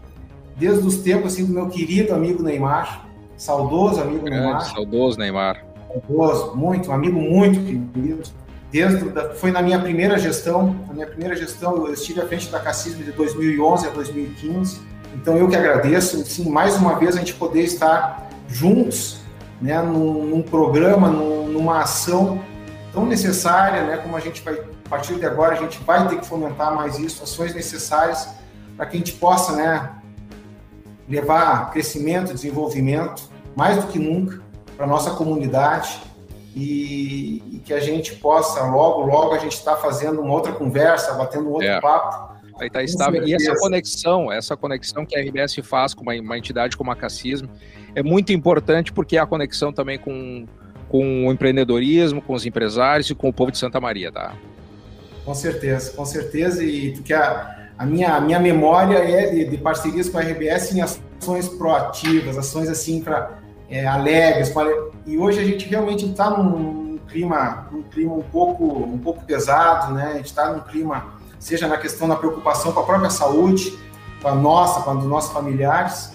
desde 0.56 0.86
os 0.86 0.98
tempos 0.98 1.34
assim 1.34 1.46
do 1.46 1.54
meu 1.54 1.68
querido 1.68 2.13
amigo 2.13 2.42
Neymar, 2.44 3.08
saudoso 3.38 4.02
amigo 4.02 4.26
Grande, 4.26 4.42
Neymar. 4.42 4.74
Saudoso 4.74 5.18
Neymar. 5.18 5.66
Saudoso, 5.88 6.56
muito, 6.56 6.89
um 6.89 6.94
amigo 6.94 7.20
muito 7.20 7.60
querido. 7.60 8.24
Desde, 8.72 9.06
foi 9.36 9.52
na 9.52 9.62
minha 9.62 9.80
primeira 9.80 10.18
gestão, 10.18 10.76
na 10.88 10.94
minha 10.94 11.08
primeira 11.08 11.36
gestão 11.36 11.76
eu 11.86 11.94
estive 11.94 12.22
à 12.22 12.26
frente 12.26 12.50
da 12.50 12.60
Cassismo 12.60 13.04
de 13.04 13.12
2011 13.12 13.88
a 13.88 13.89
2015. 13.92 14.82
Então 15.16 15.38
eu 15.38 15.48
que 15.48 15.56
agradeço, 15.56 16.26
sim, 16.26 16.50
mais 16.50 16.76
uma 16.76 16.98
vez 16.98 17.16
a 17.16 17.20
gente 17.20 17.36
poder 17.36 17.62
estar 17.62 18.30
juntos, 18.48 19.22
né, 19.62 19.80
num, 19.82 20.26
num 20.26 20.42
programa, 20.42 21.08
num, 21.08 21.48
numa 21.48 21.82
ação 21.82 22.42
tão 22.92 23.06
necessária, 23.06 23.84
né, 23.84 23.98
como 23.98 24.18
a 24.18 24.20
gente 24.20 24.42
vai 24.42 24.56
a 24.86 24.89
partir 24.89 25.16
de 25.16 25.26
agora 25.26 25.56
a 25.56 25.58
gente 25.58 25.82
vai 25.84 26.08
ter 26.08 26.20
que 26.20 26.26
fomentar 26.26 26.76
mais 26.76 27.00
isso, 27.00 27.24
ações 27.24 27.56
necessárias 27.56 28.30
para 28.76 28.86
que 28.86 28.96
a 28.96 29.00
gente 29.00 29.13
possa, 29.13 29.56
né, 29.56 29.89
levar 31.13 31.71
crescimento, 31.71 32.34
desenvolvimento, 32.34 33.30
mais 33.56 33.78
do 33.78 33.88
que 33.88 33.99
nunca, 33.99 34.41
para 34.76 34.86
a 34.86 34.89
nossa 34.89 35.12
comunidade 35.12 35.99
e, 36.56 37.41
e, 37.52 37.60
que 37.60 37.73
a 37.73 37.80
gente 37.80 38.15
possa, 38.15 38.63
logo, 38.63 39.02
logo, 39.06 39.34
a 39.34 39.38
gente 39.38 39.54
estar 39.54 39.76
tá 39.76 39.82
fazendo 39.82 40.21
uma 40.21 40.34
outra 40.34 40.52
conversa, 40.52 41.13
batendo 41.13 41.49
um 41.49 41.54
outro 41.54 41.67
é. 41.67 41.80
papo. 41.80 42.34
Aí 42.60 42.69
tá 42.69 42.84
estável. 42.84 43.26
E 43.28 43.34
essa 43.34 43.56
conexão, 43.56 44.32
essa 44.32 44.56
conexão 44.56 45.06
que 45.06 45.15
a 45.15 45.21
RBS 45.21 45.56
faz 45.63 45.93
com 45.93 46.04
uma, 46.04 46.13
uma 46.13 46.38
entidade 46.38 46.78
como 46.78 46.91
a 46.91 46.95
Cassismo 46.95 47.49
é 47.95 48.04
muito 48.04 48.32
importante 48.32 48.91
porque 48.91 49.17
é 49.17 49.19
a 49.19 49.26
conexão 49.26 49.73
também 49.73 49.97
com, 49.97 50.45
com 50.88 51.28
o 51.28 51.32
empreendedorismo, 51.32 52.21
com 52.21 52.34
os 52.34 52.45
empresários 52.45 53.10
e 53.10 53.15
com 53.15 53.30
o 53.30 53.34
povo 53.34 53.52
de 53.52 53.58
Santa 53.58 53.80
Maria, 53.80 54.12
tá? 54.12 54.36
Com 55.26 55.34
certeza, 55.34 55.91
com 55.93 56.06
certeza. 56.06 56.63
E 56.63 56.91
porque 56.91 57.13
a, 57.13 57.62
a 57.77 57.86
minha, 57.86 58.15
a 58.15 58.21
minha 58.21 58.39
memória 58.39 58.97
é 58.97 59.31
de, 59.31 59.45
de, 59.45 59.57
parcerias 59.57 60.07
com 60.09 60.17
a 60.17 60.21
RBS 60.21 60.73
em 60.73 60.81
ações 60.81 61.49
proativas, 61.49 62.38
ações 62.38 62.69
assim 62.69 63.01
para 63.01 63.39
é, 63.69 63.86
alegres. 63.86 64.49
Pra, 64.49 64.65
e 65.05 65.17
hoje 65.17 65.39
a 65.39 65.43
gente 65.43 65.67
realmente 65.67 66.05
está 66.05 66.29
num 66.29 66.99
clima, 67.07 67.67
num 67.71 67.83
clima 67.83 68.13
um 68.13 68.21
pouco, 68.21 68.65
um 68.65 68.97
pouco 68.97 69.25
pesado, 69.25 69.93
né? 69.93 70.12
A 70.13 70.17
gente 70.17 70.27
está 70.27 70.51
num 70.51 70.59
clima, 70.59 71.13
seja 71.39 71.67
na 71.67 71.77
questão 71.77 72.07
da 72.07 72.15
preocupação 72.15 72.71
com 72.71 72.79
a 72.79 72.83
própria 72.83 73.09
saúde, 73.09 73.77
com 74.21 74.27
a 74.27 74.36
nossa, 74.36 74.81
com 74.81 74.91
a 74.91 74.93
dos 74.93 75.05
nossos 75.05 75.33
familiares, 75.33 76.13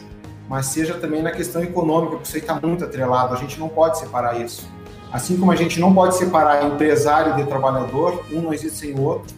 mas 0.49 0.67
seja 0.67 0.95
também 0.95 1.23
na 1.23 1.33
questão 1.33 1.63
econômica, 1.63 2.13
porque 2.13 2.29
isso 2.29 2.37
aí 2.37 2.43
está 2.43 2.55
muito 2.55 2.85
atrelado. 2.85 3.35
A 3.35 3.37
gente 3.37 3.59
não 3.59 3.69
pode 3.69 3.99
separar 3.99 4.41
isso. 4.41 4.69
Assim 5.13 5.37
como 5.37 5.51
a 5.51 5.57
gente 5.57 5.81
não 5.81 5.93
pode 5.93 6.17
separar 6.17 6.65
empresário 6.65 7.35
de 7.37 7.45
trabalhador, 7.45 8.25
um 8.31 8.43
não 8.43 8.53
existe 8.53 8.79
sem 8.79 8.95
o 8.95 9.03
outro 9.03 9.38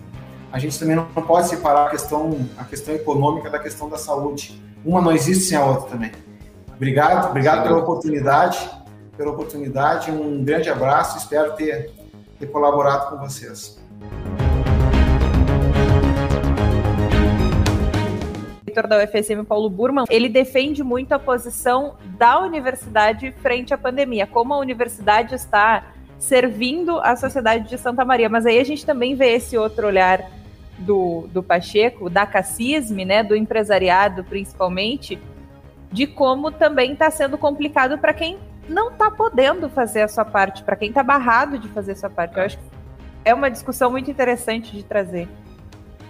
a 0.53 0.59
gente 0.59 0.79
também 0.79 0.97
não 0.97 1.05
pode 1.07 1.49
separar 1.49 1.87
a 1.87 1.91
questão, 1.91 2.49
a 2.59 2.65
questão 2.65 2.95
econômica 2.95 3.49
da 3.49 3.59
questão 3.59 3.89
da 3.89 3.97
saúde. 3.97 4.61
Uma 4.85 5.01
não 5.01 5.13
existe 5.13 5.45
sem 5.45 5.57
a 5.57 5.65
outra 5.65 5.91
também. 5.91 6.11
Obrigado, 6.75 7.29
obrigado 7.29 7.63
pela 7.63 7.79
oportunidade, 7.79 8.59
pela 9.17 9.31
oportunidade, 9.31 10.11
um 10.11 10.43
grande 10.43 10.69
abraço, 10.69 11.19
espero 11.19 11.53
ter, 11.53 11.91
ter 12.39 12.47
colaborado 12.47 13.11
com 13.11 13.19
vocês. 13.19 13.79
reitor 18.67 18.87
da 18.87 19.03
UFSM, 19.03 19.45
Paulo 19.45 19.69
Burman, 19.69 20.05
ele 20.09 20.29
defende 20.29 20.83
muito 20.85 21.13
a 21.13 21.19
posição 21.19 21.97
da 22.17 22.41
universidade 22.41 23.33
frente 23.43 23.75
à 23.75 23.79
pandemia, 23.79 24.29
como 24.29 24.55
a 24.55 24.59
universidade 24.59 25.35
está 25.35 25.93
servindo 26.21 27.01
a 27.01 27.17
sociedade 27.17 27.69
de 27.69 27.77
Santa 27.77 28.05
Maria. 28.05 28.29
Mas 28.29 28.47
aí 28.47 28.61
a 28.61 28.65
gente 28.65 28.87
também 28.87 29.17
vê 29.17 29.33
esse 29.33 29.59
outro 29.59 29.89
olhar 29.89 30.25
do, 30.81 31.29
do 31.33 31.43
Pacheco, 31.43 32.11
da 32.11 32.27
Cassisme, 32.27 33.05
né, 33.05 33.23
do 33.23 33.37
empresariado 33.37 34.25
principalmente, 34.25 35.19
de 35.93 36.07
como 36.07 36.51
também 36.51 36.93
está 36.93 37.11
sendo 37.11 37.37
complicado 37.37 37.99
para 37.99 38.13
quem 38.13 38.39
não 38.69 38.91
está 38.91 39.11
podendo 39.11 39.69
fazer 39.69 40.03
a 40.03 40.09
sua 40.09 40.25
parte, 40.25 40.63
para 40.63 40.77
quem 40.77 40.89
está 40.89 41.03
barrado 41.03 41.59
de 41.59 41.69
fazer 41.69 41.93
a 41.93 41.97
sua 41.97 42.11
parte. 42.11 42.37
Eu 42.37 42.45
acho 42.45 42.57
que 42.57 42.65
é 43.25 43.35
uma 43.35 43.51
discussão 43.51 43.91
muito 43.91 44.11
interessante 44.11 44.73
de 44.73 44.83
trazer. 44.83 45.29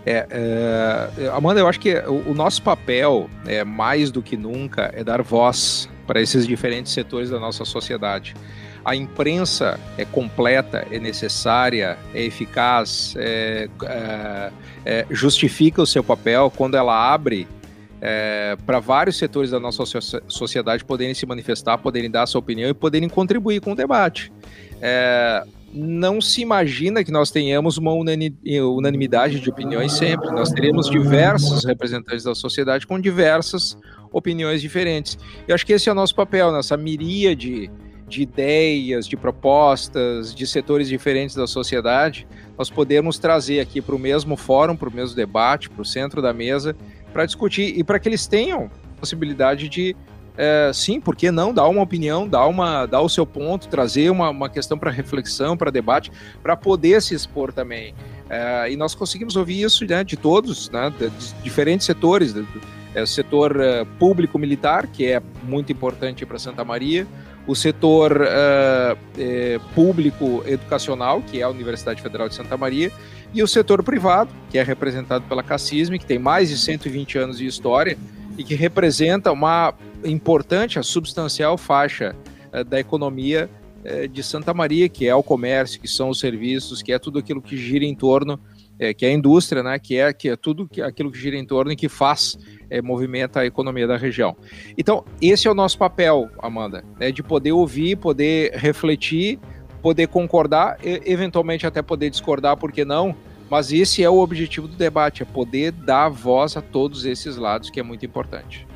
É, 0.04 0.26
é, 0.30 1.28
Amanda, 1.28 1.61
eu 1.61 1.68
acho 1.68 1.80
que 1.80 1.94
o, 2.00 2.30
o, 2.30 2.35
nosso 2.35 2.62
papel, 2.62 3.28
é, 3.46 3.64
mais 3.64 4.11
do 4.11 4.22
que 4.22 4.37
nunca, 4.37 4.90
é 4.94 5.04
dar 5.04 5.20
voz 5.22 5.89
para 6.10 6.20
esses 6.20 6.44
diferentes 6.44 6.92
setores 6.92 7.30
da 7.30 7.38
nossa 7.38 7.64
sociedade 7.64 8.34
a 8.84 8.96
imprensa 8.96 9.78
é 9.96 10.04
completa, 10.04 10.84
é 10.90 10.98
necessária, 10.98 11.96
é 12.12 12.24
eficaz, 12.24 13.14
é, 13.16 13.68
é, 13.84 14.52
é, 14.84 15.06
justifica 15.08 15.80
o 15.80 15.86
seu 15.86 16.02
papel 16.02 16.52
quando 16.56 16.76
ela 16.76 17.12
abre 17.12 17.46
é, 18.00 18.56
para 18.66 18.80
vários 18.80 19.18
setores 19.18 19.52
da 19.52 19.60
nossa 19.60 19.84
sociedade 20.26 20.84
poderem 20.84 21.14
se 21.14 21.24
manifestar, 21.26 21.78
poderem 21.78 22.10
dar 22.10 22.26
sua 22.26 22.40
opinião 22.40 22.68
e 22.68 22.74
poderem 22.74 23.08
contribuir 23.08 23.60
com 23.60 23.70
o 23.70 23.76
debate. 23.76 24.32
É, 24.80 25.44
não 25.72 26.20
se 26.20 26.40
imagina 26.40 27.04
que 27.04 27.12
nós 27.12 27.30
tenhamos 27.30 27.78
uma 27.78 27.92
unanimidade 27.92 29.38
de 29.38 29.48
opiniões 29.48 29.92
sempre. 29.92 30.28
Nós 30.32 30.50
teremos 30.50 30.90
diversos 30.90 31.64
representantes 31.64 32.24
da 32.24 32.34
sociedade 32.34 32.86
com 32.86 32.98
diversas 32.98 33.78
opiniões 34.12 34.60
diferentes. 34.60 35.18
Eu 35.46 35.54
acho 35.54 35.64
que 35.64 35.72
esse 35.72 35.88
é 35.88 35.92
o 35.92 35.94
nosso 35.94 36.14
papel, 36.14 36.52
nessa 36.52 36.76
miríade 36.76 37.70
de 38.08 38.22
ideias, 38.22 39.06
de 39.06 39.16
propostas, 39.16 40.34
de 40.34 40.46
setores 40.46 40.88
diferentes 40.88 41.36
da 41.36 41.46
sociedade, 41.46 42.26
nós 42.58 42.68
podemos 42.68 43.18
trazer 43.18 43.60
aqui 43.60 43.80
para 43.80 43.94
o 43.94 43.98
mesmo 43.98 44.36
fórum, 44.36 44.74
para 44.74 44.88
o 44.88 44.92
mesmo 44.92 45.14
debate, 45.14 45.70
para 45.70 45.80
o 45.80 45.84
centro 45.84 46.20
da 46.20 46.32
mesa, 46.32 46.76
para 47.12 47.24
discutir 47.24 47.78
e 47.78 47.84
para 47.84 47.98
que 47.98 48.08
eles 48.08 48.26
tenham 48.26 48.68
possibilidade 49.00 49.68
de, 49.68 49.96
é, 50.36 50.70
sim, 50.74 51.00
por 51.00 51.16
que 51.16 51.30
não, 51.30 51.54
dar 51.54 51.66
uma 51.68 51.82
opinião, 51.82 52.28
dar, 52.28 52.46
uma, 52.46 52.84
dar 52.84 53.00
o 53.00 53.08
seu 53.08 53.24
ponto, 53.24 53.68
trazer 53.68 54.10
uma, 54.10 54.28
uma 54.28 54.48
questão 54.50 54.76
para 54.76 54.90
reflexão, 54.90 55.56
para 55.56 55.70
debate, 55.70 56.12
para 56.42 56.56
poder 56.56 57.00
se 57.00 57.14
expor 57.14 57.52
também. 57.52 57.94
É, 58.28 58.70
e 58.70 58.76
nós 58.76 58.94
conseguimos 58.94 59.36
ouvir 59.36 59.62
isso 59.62 59.86
né, 59.86 60.04
de 60.04 60.16
todos, 60.16 60.68
né, 60.70 60.92
de, 60.98 61.08
de 61.08 61.42
diferentes 61.42 61.86
setores, 61.86 62.32
do, 62.32 62.46
é, 62.94 63.07
setor 63.07 63.57
uh, 63.57 63.87
público 63.98 64.38
militar, 64.38 64.87
que 64.87 65.07
é 65.07 65.22
muito 65.42 65.70
importante 65.72 66.26
para 66.26 66.38
Santa 66.38 66.64
Maria, 66.64 67.07
o 67.46 67.55
setor 67.55 68.20
uh, 68.20 68.98
é, 69.18 69.59
público 69.74 70.42
educacional, 70.46 71.22
que 71.22 71.41
é 71.41 71.43
a 71.43 71.49
Universidade 71.49 72.03
Federal 72.03 72.28
de 72.28 72.34
Santa 72.34 72.57
Maria, 72.57 72.93
e 73.32 73.43
o 73.43 73.49
setor 73.49 73.82
privado, 73.82 74.30
que 74.51 74.59
é 74.59 74.62
representado 74.62 75.24
pela 75.26 75.43
Cassisme, 75.43 75.99
que 75.99 76.07
tem 76.07 76.18
mais 76.18 76.49
de 76.49 76.59
120 76.59 77.18
anos 77.18 77.38
de 77.38 77.47
história 77.47 77.97
e 78.36 78.45
que 78.45 78.55
representa 78.55 79.32
uma 79.32 79.72
importante, 80.05 80.78
a 80.78 80.82
substancial 80.82 81.57
faixa 81.57 82.14
uh, 82.53 82.64
da 82.64 82.78
economia 82.78 83.49
de 84.12 84.22
Santa 84.22 84.53
Maria, 84.53 84.91
que 84.91 85.09
é 85.09 85.14
o 85.14 85.22
comércio, 85.22 85.80
que 85.80 85.88
são 85.88 86.11
os 86.11 86.20
serviços, 86.20 86.82
que 86.82 86.93
é 86.93 86.99
tudo 86.99 87.18
aquilo 87.18 87.41
que 87.41 87.57
gira 87.57 87.82
em 87.82 87.95
torno, 87.95 88.38
que 88.97 89.05
é 89.05 89.09
a 89.11 89.12
indústria, 89.12 89.62
né, 89.62 89.78
que 89.78 89.99
é, 89.99 90.12
que 90.12 90.31
é 90.31 90.37
tudo 90.37 90.68
aquilo 90.83 91.12
que 91.12 91.18
gira 91.18 91.37
em 91.37 91.45
torno 91.45 91.70
e 91.70 91.76
que 91.76 91.89
faz 91.89 92.39
é, 92.70 92.81
movimenta 92.81 93.41
a 93.41 93.47
economia 93.47 93.87
da 93.87 93.97
região. 93.97 94.35
Então, 94.78 95.05
esse 95.20 95.47
é 95.47 95.51
o 95.51 95.55
nosso 95.55 95.76
papel, 95.76 96.31
Amanda, 96.39 96.83
né, 96.99 97.12
de 97.12 97.22
poder 97.22 97.53
ouvir, 97.53 97.97
poder 97.97 98.53
refletir, 98.55 99.39
poder 99.83 100.09
concordar, 100.09 100.78
e, 100.83 101.03
eventualmente 101.05 101.66
até 101.66 101.83
poder 101.83 102.09
discordar, 102.09 102.57
por 102.57 102.72
que 102.72 102.85
não? 102.85 103.14
Mas 103.51 103.72
esse 103.72 104.03
é 104.03 104.09
o 104.09 104.18
objetivo 104.18 104.66
do 104.66 104.76
debate, 104.76 105.22
é 105.22 105.26
poder 105.26 105.72
dar 105.72 106.09
voz 106.09 106.57
a 106.57 106.62
todos 106.62 107.05
esses 107.05 107.37
lados, 107.37 107.68
que 107.68 107.81
é 107.81 107.83
muito 107.83 108.07
importante. 108.07 108.66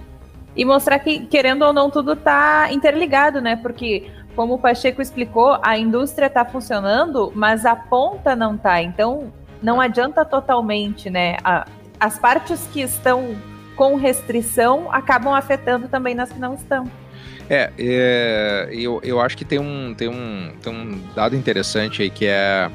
E 0.57 0.65
mostrar 0.65 0.99
que, 0.99 1.27
querendo 1.27 1.63
ou 1.63 1.73
não, 1.73 1.91
tudo 1.91 2.13
está 2.13 2.73
interligado, 2.73 3.41
né? 3.41 3.57
Porque, 3.57 4.11
como 4.37 4.55
o 4.55 4.59
Pacheco 4.59 5.01
explicou, 5.01 5.59
a 5.63 5.79
indústria 5.79 6.27
está 6.27 6.45
funcionando, 6.45 7.33
mas 7.35 7.65
a 7.65 7.75
ponta 7.75 8.37
não 8.37 8.57
está. 8.57 8.83
Então, 8.83 9.33
não 9.65 9.81
adianta 9.81 10.25
totalmente, 10.25 11.09
né? 11.09 11.39
A, 11.43 11.67
as 11.99 12.19
partes 12.19 12.69
que 12.71 12.83
estão 12.83 13.35
com 13.75 13.97
restrição 13.97 14.93
acabam 14.93 15.35
afetando 15.35 15.89
também 15.89 16.15
nas 16.15 16.31
que 16.31 16.39
não 16.39 16.55
estão. 16.55 16.89
É, 17.49 17.73
é 17.79 18.69
eu, 18.71 19.01
eu 19.03 19.21
acho 19.21 19.37
que 19.37 19.45
tem 19.45 19.59
um, 19.59 19.95
tem, 19.95 20.09
um, 20.09 20.53
tem 20.63 20.73
um 20.73 21.01
dado 21.15 21.35
interessante 21.35 22.03
aí 22.03 22.11
que 22.11 22.27
é 22.27 22.71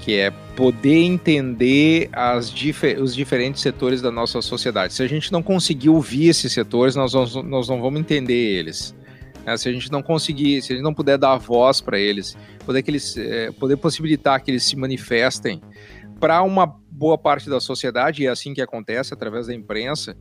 que 0.00 0.18
é 0.18 0.32
poder 0.56 1.04
entender 1.04 2.10
difer 2.52 3.00
os 3.00 3.14
diferentes 3.14 3.62
setores 3.62 4.02
da 4.02 4.10
nossa 4.10 4.42
sociedade. 4.42 4.92
Se 4.94 5.02
a 5.02 5.06
gente 5.06 5.30
não 5.30 5.44
conseguir 5.44 5.90
ouvir 5.90 6.28
esses 6.28 6.52
setores, 6.52 6.96
nós, 6.96 7.12
nós, 7.12 7.34
nós 7.36 7.68
não 7.68 7.80
vamos 7.80 8.00
entender 8.00 8.34
eles. 8.34 8.96
É, 9.46 9.56
se 9.56 9.68
a 9.68 9.72
gente 9.72 9.92
não 9.92 10.02
conseguir, 10.02 10.60
se 10.60 10.72
a 10.72 10.76
gente 10.76 10.84
não 10.84 10.94
puder 10.94 11.18
dar 11.18 11.36
voz 11.36 11.80
para 11.80 12.00
eles, 12.00 12.36
poder, 12.66 12.82
que 12.82 12.90
eles 12.90 13.16
é, 13.16 13.52
poder 13.52 13.76
possibilitar 13.76 14.42
que 14.42 14.50
eles 14.50 14.64
se 14.64 14.74
manifestem 14.76 15.60
para 16.22 16.40
uma 16.44 16.72
boa 16.88 17.18
parte 17.18 17.50
da 17.50 17.58
sociedade, 17.58 18.22
e 18.22 18.26
é 18.26 18.30
assim 18.30 18.54
que 18.54 18.62
acontece 18.62 19.12
através 19.12 19.48
da 19.48 19.54
imprensa, 19.54 20.16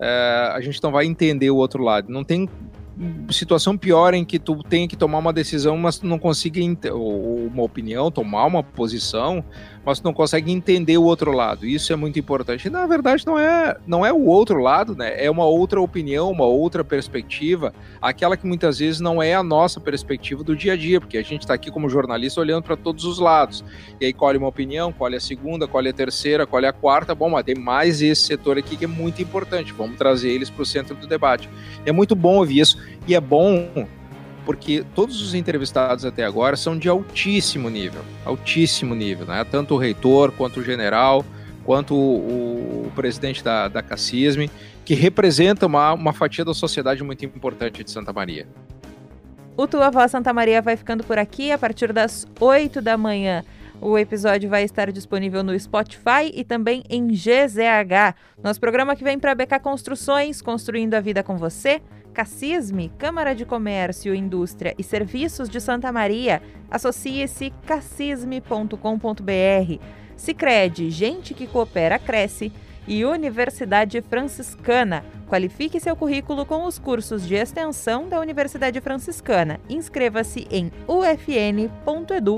é, 0.00 0.50
a 0.54 0.58
gente 0.62 0.82
não 0.82 0.90
vai 0.90 1.04
entender 1.04 1.50
o 1.50 1.56
outro 1.56 1.82
lado. 1.82 2.10
Não 2.10 2.24
tem 2.24 2.48
situação 3.28 3.76
pior 3.76 4.14
em 4.14 4.24
que 4.24 4.38
tu 4.38 4.62
tem 4.62 4.88
que 4.88 4.96
tomar 4.96 5.18
uma 5.18 5.34
decisão, 5.34 5.76
mas 5.76 5.98
tu 5.98 6.06
não 6.06 6.18
consiga 6.18 6.60
ou 6.94 7.46
uma 7.46 7.62
opinião, 7.62 8.10
tomar 8.10 8.46
uma 8.46 8.62
posição, 8.62 9.44
mas 9.84 10.00
não 10.02 10.12
consegue 10.12 10.50
entender 10.50 10.96
o 10.96 11.04
outro 11.04 11.32
lado. 11.32 11.66
Isso 11.66 11.92
é 11.92 11.96
muito 11.96 12.18
importante. 12.18 12.70
Na 12.70 12.86
verdade, 12.86 13.26
não 13.26 13.38
é, 13.38 13.76
não 13.86 14.04
é 14.04 14.12
o 14.12 14.24
outro 14.24 14.58
lado, 14.58 14.94
né? 14.94 15.22
É 15.22 15.30
uma 15.30 15.44
outra 15.44 15.80
opinião, 15.80 16.30
uma 16.30 16.46
outra 16.46 16.82
perspectiva, 16.82 17.72
aquela 18.00 18.36
que 18.36 18.46
muitas 18.46 18.78
vezes 18.78 19.00
não 19.00 19.22
é 19.22 19.34
a 19.34 19.42
nossa 19.42 19.80
perspectiva 19.80 20.42
do 20.42 20.56
dia 20.56 20.72
a 20.72 20.76
dia, 20.76 21.00
porque 21.00 21.18
a 21.18 21.22
gente 21.22 21.42
está 21.42 21.54
aqui 21.54 21.70
como 21.70 21.88
jornalista 21.88 22.40
olhando 22.40 22.64
para 22.64 22.76
todos 22.76 23.04
os 23.04 23.18
lados. 23.18 23.64
E 24.00 24.06
aí 24.06 24.12
colhe 24.12 24.38
uma 24.38 24.48
opinião, 24.48 24.92
colhe 24.92 25.16
a 25.16 25.20
segunda, 25.20 25.66
colhe 25.66 25.88
a 25.90 25.92
terceira, 25.92 26.46
colhe 26.46 26.66
a 26.66 26.72
quarta. 26.72 27.14
Bom, 27.14 27.30
mas 27.30 27.44
tem 27.44 27.54
mais 27.54 28.00
esse 28.00 28.22
setor 28.22 28.58
aqui 28.58 28.76
que 28.76 28.84
é 28.84 28.88
muito 28.88 29.20
importante. 29.20 29.72
Vamos 29.72 29.98
trazer 29.98 30.30
eles 30.30 30.48
para 30.48 30.62
o 30.62 30.66
centro 30.66 30.94
do 30.94 31.06
debate. 31.06 31.48
É 31.84 31.92
muito 31.92 32.14
bom 32.14 32.36
ouvir 32.36 32.60
isso. 32.60 32.78
E 33.06 33.14
é 33.14 33.20
bom 33.20 33.86
porque 34.44 34.84
todos 34.94 35.20
os 35.22 35.34
entrevistados 35.34 36.04
até 36.04 36.24
agora 36.24 36.56
são 36.56 36.78
de 36.78 36.88
altíssimo 36.88 37.68
nível, 37.70 38.02
altíssimo 38.24 38.94
nível, 38.94 39.26
né? 39.26 39.44
Tanto 39.44 39.74
o 39.74 39.78
reitor, 39.78 40.32
quanto 40.32 40.60
o 40.60 40.64
general, 40.64 41.24
quanto 41.64 41.94
o, 41.94 42.86
o 42.86 42.92
presidente 42.94 43.42
da, 43.42 43.68
da 43.68 43.82
que 44.84 44.94
representa 44.94 45.66
uma, 45.66 45.92
uma 45.94 46.12
fatia 46.12 46.44
da 46.44 46.52
sociedade 46.52 47.02
muito 47.02 47.24
importante 47.24 47.82
de 47.82 47.90
Santa 47.90 48.12
Maria. 48.12 48.46
O 49.56 49.66
Tua 49.66 49.90
Voz 49.90 50.10
Santa 50.10 50.32
Maria 50.32 50.60
vai 50.60 50.76
ficando 50.76 51.04
por 51.04 51.16
aqui 51.16 51.50
a 51.50 51.58
partir 51.58 51.92
das 51.92 52.26
8 52.40 52.82
da 52.82 52.98
manhã. 52.98 53.44
O 53.80 53.98
episódio 53.98 54.48
vai 54.48 54.64
estar 54.64 54.90
disponível 54.90 55.42
no 55.42 55.58
Spotify 55.58 56.30
e 56.32 56.44
também 56.44 56.82
em 56.88 57.08
GZH. 57.08 58.14
Nosso 58.42 58.60
programa 58.60 58.96
que 58.96 59.04
vem 59.04 59.18
para 59.18 59.34
BK 59.34 59.58
Construções, 59.60 60.40
construindo 60.40 60.94
a 60.94 61.00
vida 61.00 61.22
com 61.22 61.36
você. 61.36 61.80
Cassisme, 62.14 62.90
Câmara 62.96 63.34
de 63.34 63.44
Comércio, 63.44 64.14
Indústria 64.14 64.74
e 64.78 64.82
Serviços 64.82 65.48
de 65.48 65.60
Santa 65.60 65.92
Maria. 65.92 66.40
Associe-se 66.70 67.52
cassisme.com.br. 67.66 69.80
Sicredi, 70.16 70.90
gente 70.90 71.34
que 71.34 71.46
coopera 71.46 71.98
cresce. 71.98 72.52
E 72.86 73.04
Universidade 73.04 74.00
Franciscana. 74.02 75.04
Qualifique 75.26 75.80
seu 75.80 75.96
currículo 75.96 76.44
com 76.44 76.66
os 76.66 76.78
cursos 76.78 77.26
de 77.26 77.34
extensão 77.34 78.08
da 78.08 78.20
Universidade 78.20 78.78
Franciscana. 78.82 79.58
Inscreva-se 79.70 80.46
em 80.50 80.70
ufn.edu.br. 80.86 82.34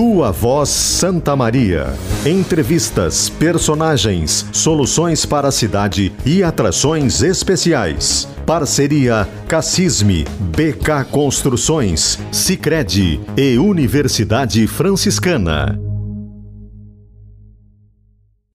Tua 0.00 0.32
Voz 0.32 0.70
Santa 0.70 1.36
Maria. 1.36 1.92
Entrevistas, 2.24 3.28
personagens, 3.28 4.46
soluções 4.50 5.26
para 5.26 5.48
a 5.48 5.52
cidade 5.52 6.10
e 6.24 6.42
atrações 6.42 7.20
especiais. 7.22 8.26
Parceria 8.46 9.28
Cassisme, 9.46 10.24
BK 10.40 11.04
Construções, 11.10 12.18
Sicredi 12.32 13.20
e 13.36 13.58
Universidade 13.58 14.66
Franciscana. 14.66 15.89